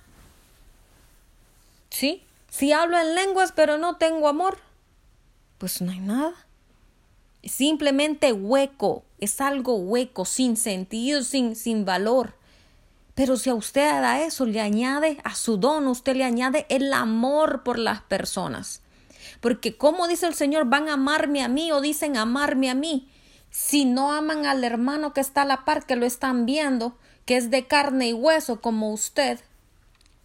[1.90, 2.22] ¿Sí?
[2.50, 4.59] Si hablo en lenguas pero no tengo amor,
[5.59, 6.34] pues no hay nada.
[7.44, 12.34] Simplemente hueco, es algo hueco, sin sentido, sin, sin valor.
[13.14, 16.92] Pero si a usted a eso le añade, a su don, usted le añade el
[16.92, 18.82] amor por las personas.
[19.40, 23.09] Porque como dice el Señor, van a amarme a mí o dicen amarme a mí.
[23.59, 26.94] Si no aman al hermano que está a la par, que lo están viendo,
[27.24, 29.40] que es de carne y hueso como usted,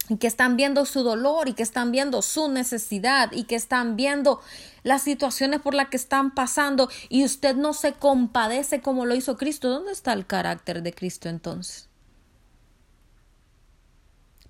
[0.09, 3.95] y que están viendo su dolor y que están viendo su necesidad y que están
[3.95, 4.41] viendo
[4.83, 9.37] las situaciones por las que están pasando y usted no se compadece como lo hizo
[9.37, 11.87] Cristo, ¿dónde está el carácter de Cristo entonces?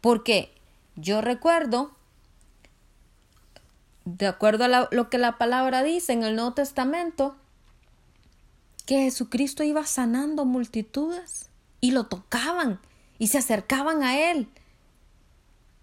[0.01, 0.51] Porque
[0.95, 1.91] yo recuerdo,
[4.05, 7.37] de acuerdo a lo que la palabra dice en el Nuevo Testamento,
[8.81, 12.79] que Jesucristo iba sanando multitudes y lo tocaban
[13.17, 14.47] y se acercaban a él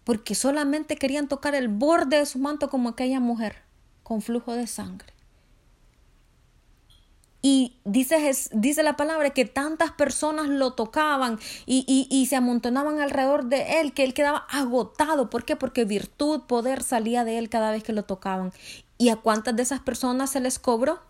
[0.09, 3.57] porque solamente querían tocar el borde de su manto como aquella mujer
[4.03, 5.13] con flujo de sangre.
[7.43, 13.45] Y dice, dice la palabra que tantas personas lo tocaban y, y, se amontonaban alrededor
[13.51, 15.29] de él, que él quedaba agotado.
[15.29, 15.57] ¿Por qué?
[15.57, 18.55] Porque virtud, poder salía de él cada vez que lo tocaban.
[18.97, 21.01] ¿Y a cuántas de esas personas se les cobró?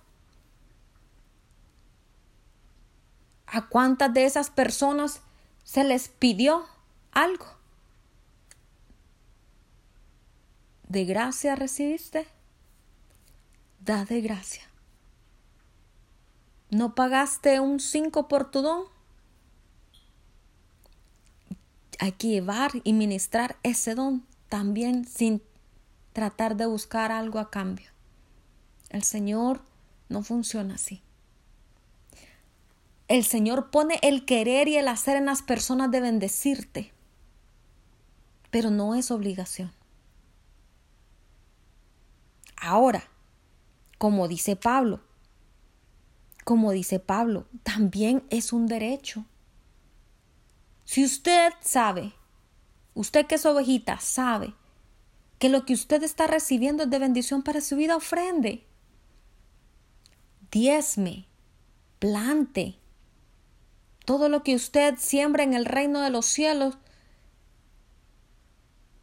[3.51, 5.21] ¿A cuántas de esas personas
[5.65, 6.67] se les pidió
[7.13, 7.47] algo?
[10.89, 12.29] ¿De gracia recibiste?
[13.81, 14.65] Da de gracia.
[16.71, 18.85] ¿No pagaste un 5 por tu don?
[21.99, 25.43] Hay que llevar y ministrar ese don también sin
[26.13, 27.91] tratar de buscar algo a cambio.
[28.91, 29.63] El Señor
[30.09, 31.03] no funciona así.
[33.09, 36.93] El Señor pone el querer y el hacer en las personas de bendecirte,
[38.51, 39.73] pero no es obligación.
[42.57, 43.09] Ahora,
[43.97, 45.01] como dice Pablo,
[46.45, 49.25] como dice Pablo, también es un derecho.
[50.85, 52.15] Si usted sabe,
[52.95, 54.55] usted que es ovejita, sabe
[55.39, 58.65] que lo que usted está recibiendo es de bendición para su vida, ofrende.
[60.51, 61.27] Diezme,
[61.99, 62.78] plante.
[64.09, 66.79] Todo lo que usted siembra en el reino de los cielos,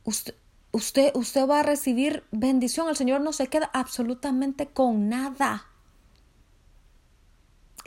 [0.03, 0.33] usted,
[0.71, 2.89] usted, usted va a recibir bendición.
[2.89, 5.67] El Señor no se queda absolutamente con nada.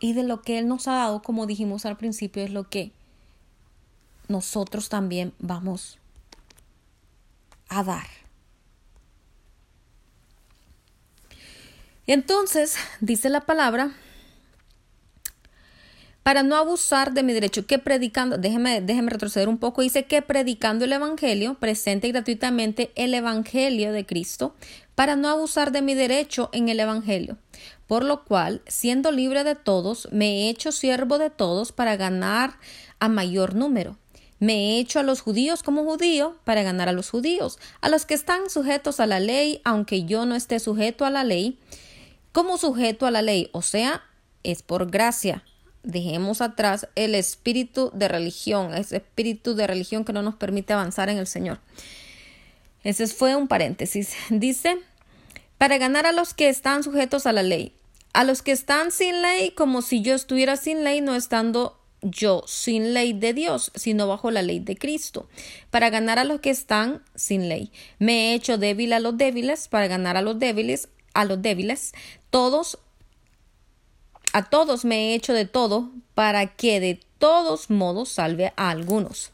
[0.01, 2.93] Y de lo que Él nos ha dado, como dijimos al principio, es lo que
[4.29, 5.99] nosotros también vamos
[7.69, 8.07] a dar.
[12.07, 13.97] Entonces, dice la palabra,
[16.23, 20.21] para no abusar de mi derecho, que predicando, déjeme, déjeme retroceder un poco, dice que
[20.21, 24.55] predicando el Evangelio, presente gratuitamente el Evangelio de Cristo,
[24.95, 27.39] para no abusar de mi derecho en el Evangelio.
[27.87, 32.59] Por lo cual, siendo libre de todos, me he hecho siervo de todos para ganar
[32.99, 33.97] a mayor número.
[34.41, 38.07] Me he hecho a los judíos como judío para ganar a los judíos, a los
[38.07, 41.59] que están sujetos a la ley, aunque yo no esté sujeto a la ley,
[42.33, 44.05] como sujeto a la ley, o sea,
[44.45, 45.43] es por gracia.
[45.83, 51.09] Dejemos atrás el espíritu de religión, ese espíritu de religión que no nos permite avanzar
[51.09, 51.61] en el Señor.
[52.83, 54.15] Ese fue un paréntesis.
[54.31, 54.79] Dice,
[55.57, 57.73] para ganar a los que están sujetos a la ley,
[58.13, 62.45] a los que están sin ley, como si yo estuviera sin ley, no estando yo
[62.47, 65.29] sin ley de Dios, sino bajo la ley de Cristo,
[65.71, 67.73] para ganar a los que están sin ley.
[67.99, 71.93] Me he hecho débil a los débiles, para ganar a los débiles, a los débiles,
[72.31, 72.79] todos,
[74.33, 79.33] a todos me he hecho de todo, para que de todos modos salve a algunos.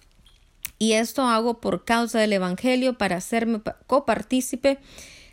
[0.79, 4.79] Y esto hago por causa del Evangelio, para hacerme copartícipe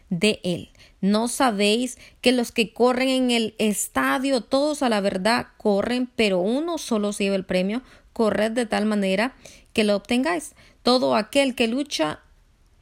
[0.10, 0.70] de él.
[1.02, 6.40] ¿No sabéis que los que corren en el estadio, todos a la verdad corren, pero
[6.40, 7.82] uno solo se lleva el premio?
[8.14, 9.34] Corred de tal manera
[9.74, 10.54] que lo obtengáis.
[10.84, 12.20] Todo aquel que lucha,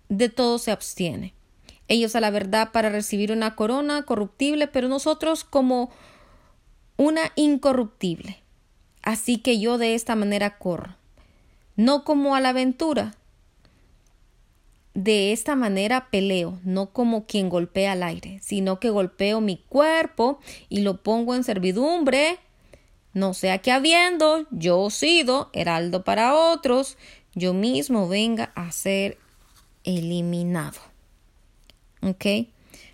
[0.09, 1.33] de todo se abstiene.
[1.87, 5.91] Ellos a la verdad para recibir una corona corruptible, pero nosotros como
[6.99, 8.43] una incorruptible.
[9.03, 10.97] Así que yo de esta manera corro.
[11.77, 13.15] No como a la aventura,
[14.93, 20.41] de esta manera peleo, no como quien golpea al aire, sino que golpeo mi cuerpo
[20.67, 22.37] y lo pongo en servidumbre,
[23.13, 26.97] no sea que habiendo yo sido heraldo para otros,
[27.33, 29.17] yo mismo venga a ser
[29.85, 30.81] eliminado.
[32.01, 32.25] ¿Ok?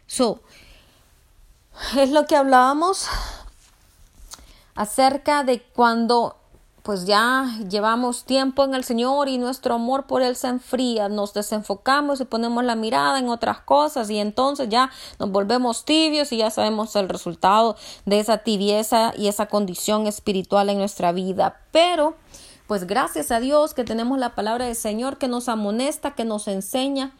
[0.05, 0.43] So,
[1.97, 3.09] es lo que hablábamos
[4.75, 6.35] acerca de cuando
[6.85, 11.33] pues ya llevamos tiempo en el Señor y nuestro amor por Él se enfría, nos
[11.33, 16.37] desenfocamos y ponemos la mirada en otras cosas y entonces ya nos volvemos tibios y
[16.37, 21.59] ya sabemos el resultado de esa tibieza y esa condición espiritual en nuestra vida.
[21.71, 22.17] Pero,
[22.67, 26.47] pues gracias a Dios que tenemos la palabra del Señor que nos amonesta, que nos
[26.47, 27.13] enseña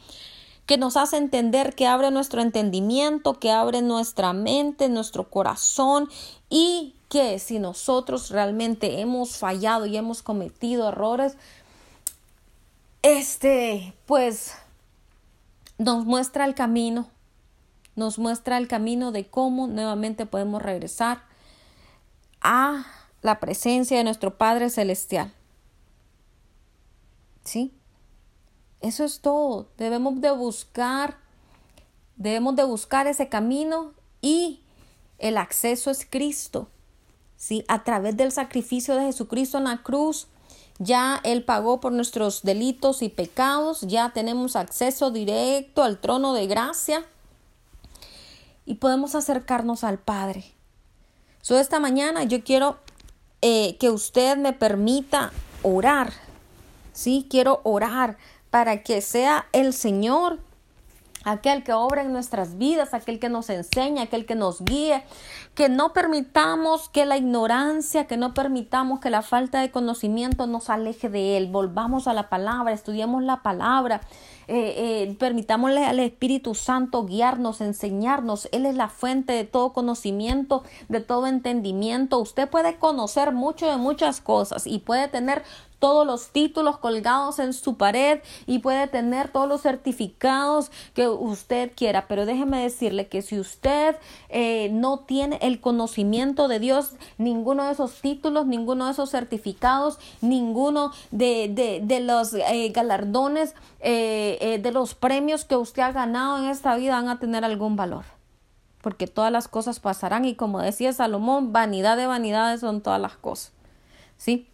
[0.66, 6.09] que nos hace entender, que abre nuestro entendimiento, que abre nuestra mente, nuestro corazón
[6.49, 11.38] y que si nosotros realmente hemos fallado y hemos cometido errores,
[13.03, 14.55] este, pues,
[15.78, 17.07] nos muestra el camino,
[17.95, 21.24] nos muestra el camino de cómo nuevamente podemos regresar
[22.41, 22.86] a
[23.22, 25.32] la presencia de nuestro Padre Celestial.
[27.43, 27.72] ¿Sí?
[28.86, 29.65] Eso es todo.
[29.79, 31.17] Debemos de buscar,
[32.17, 34.61] debemos de buscar ese camino y
[35.17, 36.67] el acceso es Cristo.
[37.36, 37.65] ¿Sí?
[37.67, 40.27] A través del sacrificio de Jesucristo en la cruz,
[40.77, 46.45] ya Él pagó por nuestros delitos y pecados, ya tenemos acceso directo al trono de
[46.45, 47.03] gracia
[48.67, 50.45] y podemos acercarnos al Padre.
[51.41, 52.77] So, esta mañana yo quiero
[53.41, 55.31] eh, que usted me permita
[55.63, 56.13] orar,
[56.93, 57.25] ¿sí?
[57.31, 58.17] Quiero orar
[58.55, 60.39] para que sea el Señor
[61.25, 65.03] aquel que obra en nuestras vidas, aquel que nos enseña, aquel que nos guíe,
[65.55, 70.69] que no permitamos que la ignorancia, que no permitamos que la falta de conocimiento nos
[70.69, 71.47] aleje de Él.
[71.47, 74.01] Volvamos a la palabra, estudiemos la palabra,
[74.47, 78.47] eh, eh, permitámosle al Espíritu Santo guiarnos, enseñarnos.
[78.51, 82.19] Él es la fuente de todo conocimiento, de todo entendimiento.
[82.19, 85.43] Usted puede conocer mucho de muchas cosas y puede tener
[85.80, 91.71] todos los títulos colgados en su pared y puede tener todos los certificados que usted
[91.76, 92.07] quiera.
[92.07, 93.95] Pero déjeme decirle que si usted
[94.30, 99.99] eh, no tiene el conocimiento de Dios, ninguno de esos títulos, ninguno de esos certificados,
[100.21, 106.45] ninguno de, de, los eh, galardones, eh, de los premios que usted ha ganado en
[106.45, 108.05] esta vida van a tener algún valor
[108.86, 113.17] porque todas las cosas pasarán y como decía Salomón, vanidad de vanidades son todas las
[113.17, 113.51] cosas.
[114.15, 114.47] ¿Sí?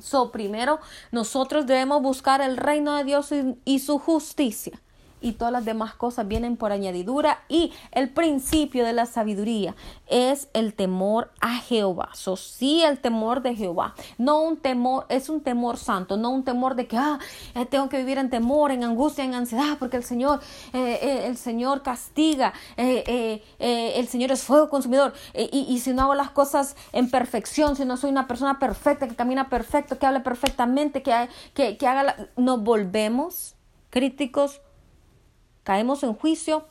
[0.00, 0.80] So, primero,
[1.10, 3.32] nosotros debemos buscar el reino de Dios
[3.64, 4.80] y, su justicia
[5.20, 9.74] y todas las demás cosas vienen por añadidura y el principio de la sabiduría
[10.06, 12.10] es el temor a Jehová.
[12.14, 13.94] So, sí, el temor de Jehová.
[14.16, 17.18] No un temor, es un temor santo, no un temor de que, ah,
[17.54, 20.40] eh, tengo que vivir en temor, en angustia, en ansiedad, porque el Señor,
[20.72, 25.12] eh, eh, el Señor castiga, el Señor es fuego consumidor.
[25.34, 29.14] Y, si no hago las cosas en perfección, si no soy una persona perfecta, que
[29.14, 32.28] camina perfecto, que hable perfectamente, que, que, que haga, la...
[32.36, 33.54] nos volvemos
[33.90, 34.60] críticos
[35.68, 36.64] caemos en juicio,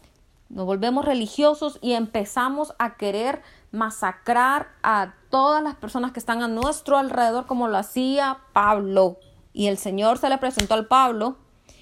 [0.49, 6.47] nos volvemos religiosos y empezamos a querer masacrar a todas las personas que están a
[6.47, 9.19] nuestro alrededor como lo hacía Pablo.
[9.53, 11.37] Y el Señor se le presentó al Pablo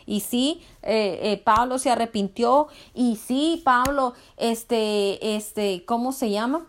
[0.06, 6.68] y sí, eh, eh, Pablo se arrepintió y sí, Pablo, este, este, ¿cómo se llama?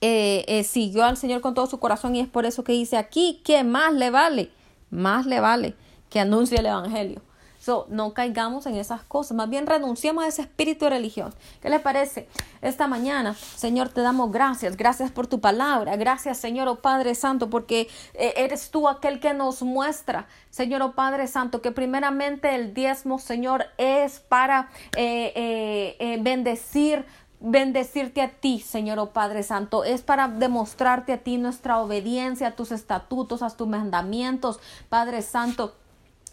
[0.00, 3.40] Eh, siguió al Señor con todo su corazón y es por eso que dice aquí
[3.44, 4.50] que más le vale,
[4.90, 5.76] más le vale
[6.08, 7.22] que anuncie el Evangelio.
[7.60, 11.34] So, no caigamos en esas cosas, más bien renunciamos a ese espíritu de religión.
[11.60, 12.26] ¿Qué le parece?
[12.62, 17.50] Esta mañana, Señor, te damos gracias, gracias por tu palabra, gracias, Señor, oh Padre Santo,
[17.50, 22.72] porque eh, eres tú aquel que nos muestra, Señor, oh Padre Santo, que primeramente el
[22.72, 27.04] diezmo, Señor, es para eh, eh, bendecir
[27.40, 32.50] bendecirte a ti, Señor oh Padre Santo, es para demostrarte a ti nuestra obediencia a
[32.52, 35.74] tus estatutos, a tus mandamientos, Padre Santo.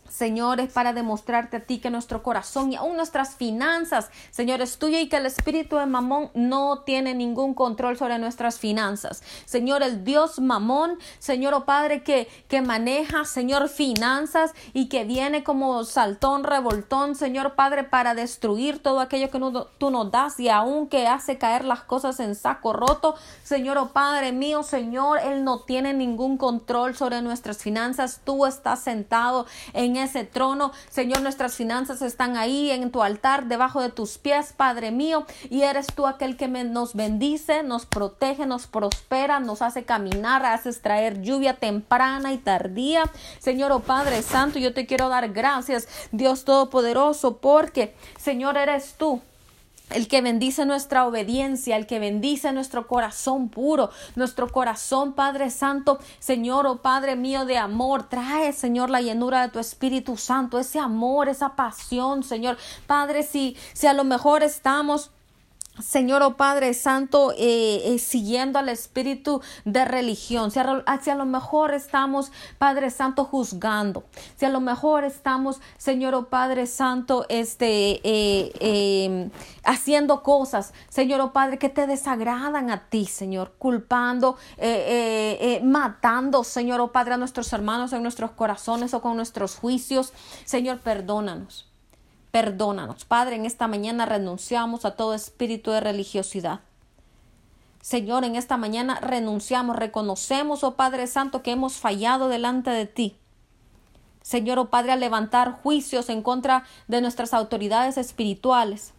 [0.10, 4.78] Señor, es para demostrarte a ti que nuestro corazón y aún nuestras finanzas, Señor, es
[4.78, 9.24] tuyo y que el espíritu de Mamón no tiene ningún control sobre nuestras finanzas.
[9.46, 15.44] Señor, el Dios Mamón, Señor, oh Padre, que, que maneja, Señor, finanzas y que viene
[15.44, 19.40] como saltón, revoltón, Señor Padre, para destruir todo aquello que
[19.78, 23.16] tú nos das y aún que hace caer las cosas en saco roto.
[23.44, 28.22] Señor, oh Padre mío, Señor, Él no tiene ningún control sobre nuestras finanzas.
[28.24, 30.72] Tú estás sentado en ese trono.
[30.90, 35.26] Señor, nuestras finanzas están ahí en tu altar, debajo de tus pies, Padre mío.
[35.50, 40.82] Y eres tú aquel que nos bendice, nos protege, nos prospera, nos hace caminar, haces
[40.82, 43.04] traer lluvia temprana y tardía.
[43.40, 49.22] Señor, oh Padre Santo, yo te quiero dar gracias, Dios Todopoderoso, porque, Señor, eres tú
[49.90, 56.00] el que bendice nuestra obediencia, el que bendice nuestro corazón puro, nuestro corazón, Padre Santo,
[56.20, 60.80] Señor, oh Padre mío de amor, trae, Señor, la llenura de tu Espíritu Santo, ese
[60.80, 62.58] amor, esa pasión, Señor.
[62.86, 65.12] Padre, si, si a lo mejor estamos
[65.80, 71.26] Señor o oh Padre Santo, eh, eh, siguiendo al espíritu de religión, si a, lo
[71.26, 74.04] mejor estamos, Padre Santo, juzgando,
[74.36, 79.30] si a lo mejor estamos, Señor o oh Padre Santo, este, eh, em,
[79.64, 84.38] haciendo cosas, Señor o oh Padre, que te desagradan a ti, Señor, culpando,
[85.64, 90.14] matando, Señor o Padre, a nuestros hermanos en nuestros corazones o con nuestros juicios,
[90.46, 91.68] Señor, perdónanos.
[92.32, 93.06] Perdónanos.
[93.06, 96.60] Padre, en esta mañana renunciamos a todo espíritu de religiosidad.
[97.82, 103.16] Señor, en esta mañana renunciamos, reconocemos, oh Padre Santo, que hemos fallado delante de ti.
[104.22, 108.94] Señor, oh Padre, a levantar juicios en contra de nuestras autoridades espirituales.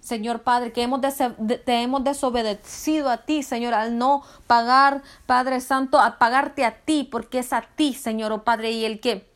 [0.00, 6.00] Señor Padre, que hemos te hemos desobedecido a ti, Señor, al no pagar, Padre Santo,
[6.00, 9.30] a pagarte a ti, porque es a ti, Señor, oh Padre, y el que,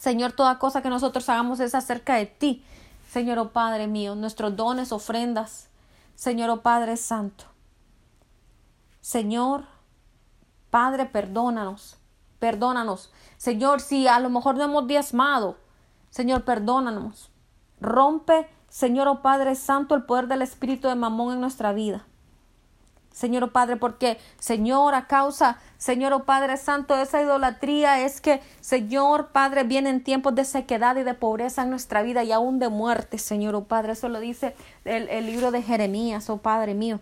[0.00, 2.64] Señor, toda cosa que nosotros hagamos es acerca de ti,
[3.10, 5.68] Señor, oh Padre mío, nuestros dones, ofrendas,
[6.14, 7.44] Señor, oh Padre Santo.
[9.02, 9.66] Señor,
[10.70, 11.98] Padre, perdónanos,
[12.38, 13.12] perdónanos.
[13.36, 15.58] Señor, si a lo mejor no hemos diezmado,
[16.08, 17.30] Señor, perdónanos.
[17.78, 22.06] Rompe Señor, oh Padre Santo, el poder del espíritu de Mamón en nuestra vida.
[23.12, 28.40] Señor, oh Padre, porque, Señor, a causa, Señor, oh Padre Santo, esa idolatría es que,
[28.60, 32.68] Señor, Padre, vienen tiempos de sequedad y de pobreza en nuestra vida y aún de
[32.68, 33.92] muerte, Señor, oh Padre.
[33.92, 34.54] Eso lo dice
[34.84, 37.00] el, el libro de Jeremías, oh Padre mío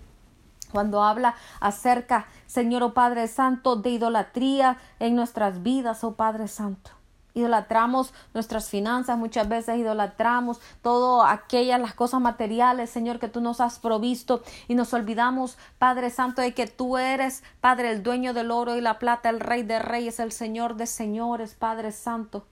[0.71, 6.98] cuando habla acerca, Señor, oh Padre Santo, de idolatría en nuestras vidas, oh Padre Santo
[7.39, 13.61] idolatramos nuestras finanzas, muchas veces idolatramos todo aquellas las cosas materiales, Señor, que tú nos
[13.61, 18.51] has provisto y nos olvidamos, Padre Santo, de que tú eres, Padre, el dueño del
[18.51, 22.45] oro y la plata, el Rey de Reyes, el Señor de Señores, Padre Santo.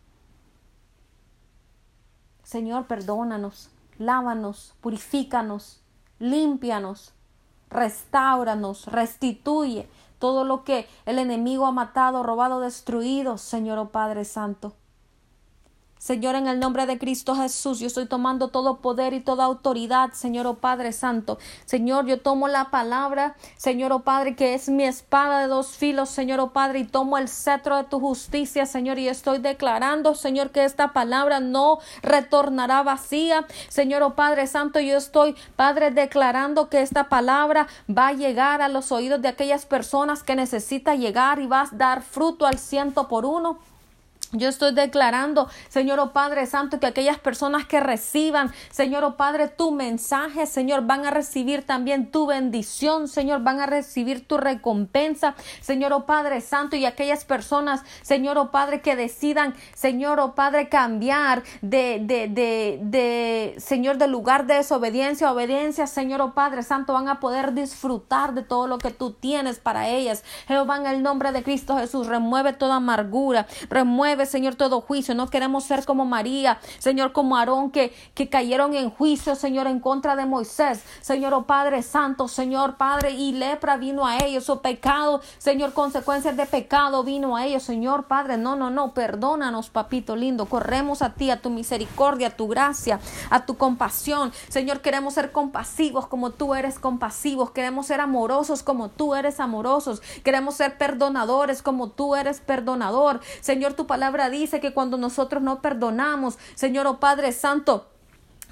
[2.42, 5.80] Señor, perdónanos, lávanos, purifícanos,
[6.18, 7.12] límpianos,
[7.70, 9.88] restauranos, restituye
[10.18, 14.74] todo lo que el enemigo ha matado, robado, destruido, Señor oh Padre Santo.
[16.06, 20.12] Señor, en el nombre de Cristo Jesús, yo estoy tomando todo poder y toda autoridad,
[20.12, 21.36] Señor, oh Padre Santo.
[21.64, 26.08] Señor, yo tomo la palabra, Señor, oh Padre, que es mi espada de dos filos,
[26.08, 30.52] Señor, oh Padre, y tomo el cetro de tu justicia, Señor, y estoy declarando, Señor,
[30.52, 33.44] que esta palabra no retornará vacía.
[33.68, 38.68] Señor, oh Padre Santo, yo estoy, Padre, declarando que esta palabra va a llegar a
[38.68, 43.08] los oídos de aquellas personas que necesita llegar y va a dar fruto al ciento
[43.08, 43.58] por uno.
[44.32, 49.46] Yo estoy declarando, Señor oh Padre Santo, que aquellas personas que reciban, Señor oh Padre,
[49.46, 55.36] tu mensaje, Señor, van a recibir también tu bendición, Señor, van a recibir tu recompensa,
[55.60, 60.68] Señor oh Padre Santo, y aquellas personas, Señor oh Padre, que decidan, Señor oh Padre,
[60.68, 66.64] cambiar de, de, de, de, Señor, de lugar de desobediencia a obediencia, Señor oh Padre
[66.64, 70.24] Santo, van a poder disfrutar de todo lo que tú tienes para ellas.
[70.48, 75.14] Jehová, en el nombre de Cristo Jesús, remueve toda amargura, remueve Señor, todo juicio.
[75.14, 79.80] No queremos ser como María, Señor, como Aarón, que, que cayeron en juicio, Señor, en
[79.80, 80.82] contra de Moisés.
[81.02, 85.74] Señor, oh Padre Santo, Señor, Padre, y lepra vino a ellos, o oh pecado, Señor,
[85.74, 88.38] consecuencias de pecado vino a ellos, Señor, Padre.
[88.38, 90.46] No, no, no, perdónanos, papito lindo.
[90.46, 93.00] Corremos a ti, a tu misericordia, a tu gracia,
[93.30, 94.32] a tu compasión.
[94.48, 97.50] Señor, queremos ser compasivos como tú eres compasivos.
[97.50, 100.00] Queremos ser amorosos como tú eres amorosos.
[100.24, 103.20] Queremos ser perdonadores como tú eres perdonador.
[103.40, 107.88] Señor, tu palabra dice que cuando nosotros no perdonamos, Señor o oh Padre Santo,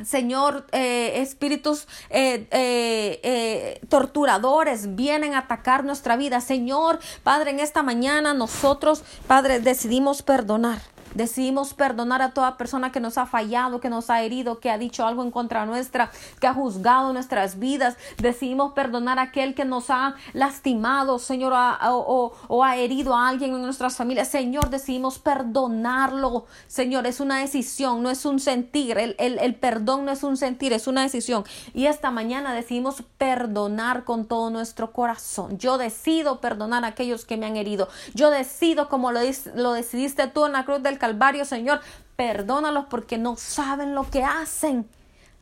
[0.03, 6.41] Señor, eh, espíritus eh, eh, torturadores vienen a atacar nuestra vida.
[6.41, 10.94] Señor, Padre, en esta mañana nosotros, Padre, decidimos perdonar.
[11.15, 14.79] Decidimos perdonar a toda persona que nos ha fallado, que nos ha herido, que ha
[14.79, 16.11] dicho algo en contra nuestra,
[16.41, 17.97] que ha juzgado nuestras vidas.
[18.19, 23.63] Decidimos perdonar a aquel que nos ha lastimado, Señor, o, ha herido a alguien en
[23.63, 24.29] nuestras familias.
[24.29, 26.47] Señor, decidimos perdonarlo.
[26.67, 28.99] Señor, es una decisión, no es un sentir.
[28.99, 31.45] El, el perdón no es un sentir, es una decisión.
[31.73, 35.59] Y esta mañana decidimos perdonar con todo nuestro corazón.
[35.59, 37.89] Yo decido perdonar a aquellos que me han herido.
[38.15, 39.21] Yo decido, como lo,
[39.55, 41.81] lo decidiste tú en la cruz del Calvario, Señor,
[42.17, 44.89] perdónalos porque no saben lo que hacen.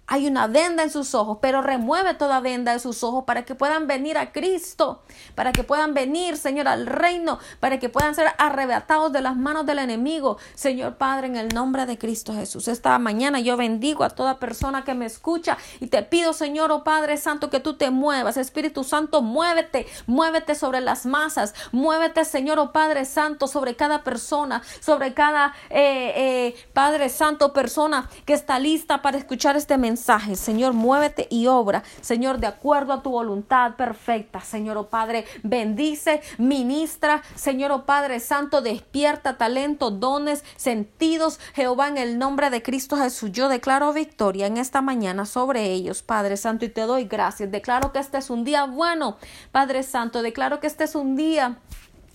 [0.08, 3.54] Hay una venda en sus ojos, pero remueve toda venda de sus ojos para que
[3.54, 5.02] puedan venir a Cristo,
[5.36, 9.64] para que puedan venir, Señor, al reino, para que puedan ser arrebatados de las manos
[9.64, 10.38] del enemigo.
[10.54, 12.66] Señor Padre, en el nombre de Cristo Jesús.
[12.66, 16.82] Esta mañana yo bendigo a toda persona que me escucha y te pido, Señor, oh
[16.82, 18.36] Padre Santo, que tú te muevas.
[18.36, 24.62] Espíritu Santo, muévete, muévete sobre las masas, muévete, Señor, oh Padre Santo, sobre cada persona,
[24.80, 30.72] sobre cada eh, eh, Padre Santo persona que está lista para escuchar este mensaje Señor,
[30.72, 34.40] muévete y obra, Señor, de acuerdo a tu voluntad perfecta.
[34.40, 41.38] Señor, oh Padre, bendice, ministra, Señor, oh Padre Santo, despierta talento, dones, sentidos.
[41.54, 46.02] Jehová, en el nombre de Cristo Jesús, yo declaro victoria en esta mañana sobre ellos,
[46.02, 47.50] Padre Santo, y te doy gracias.
[47.50, 49.16] Declaro que este es un día bueno,
[49.50, 51.58] Padre Santo, declaro que este es un día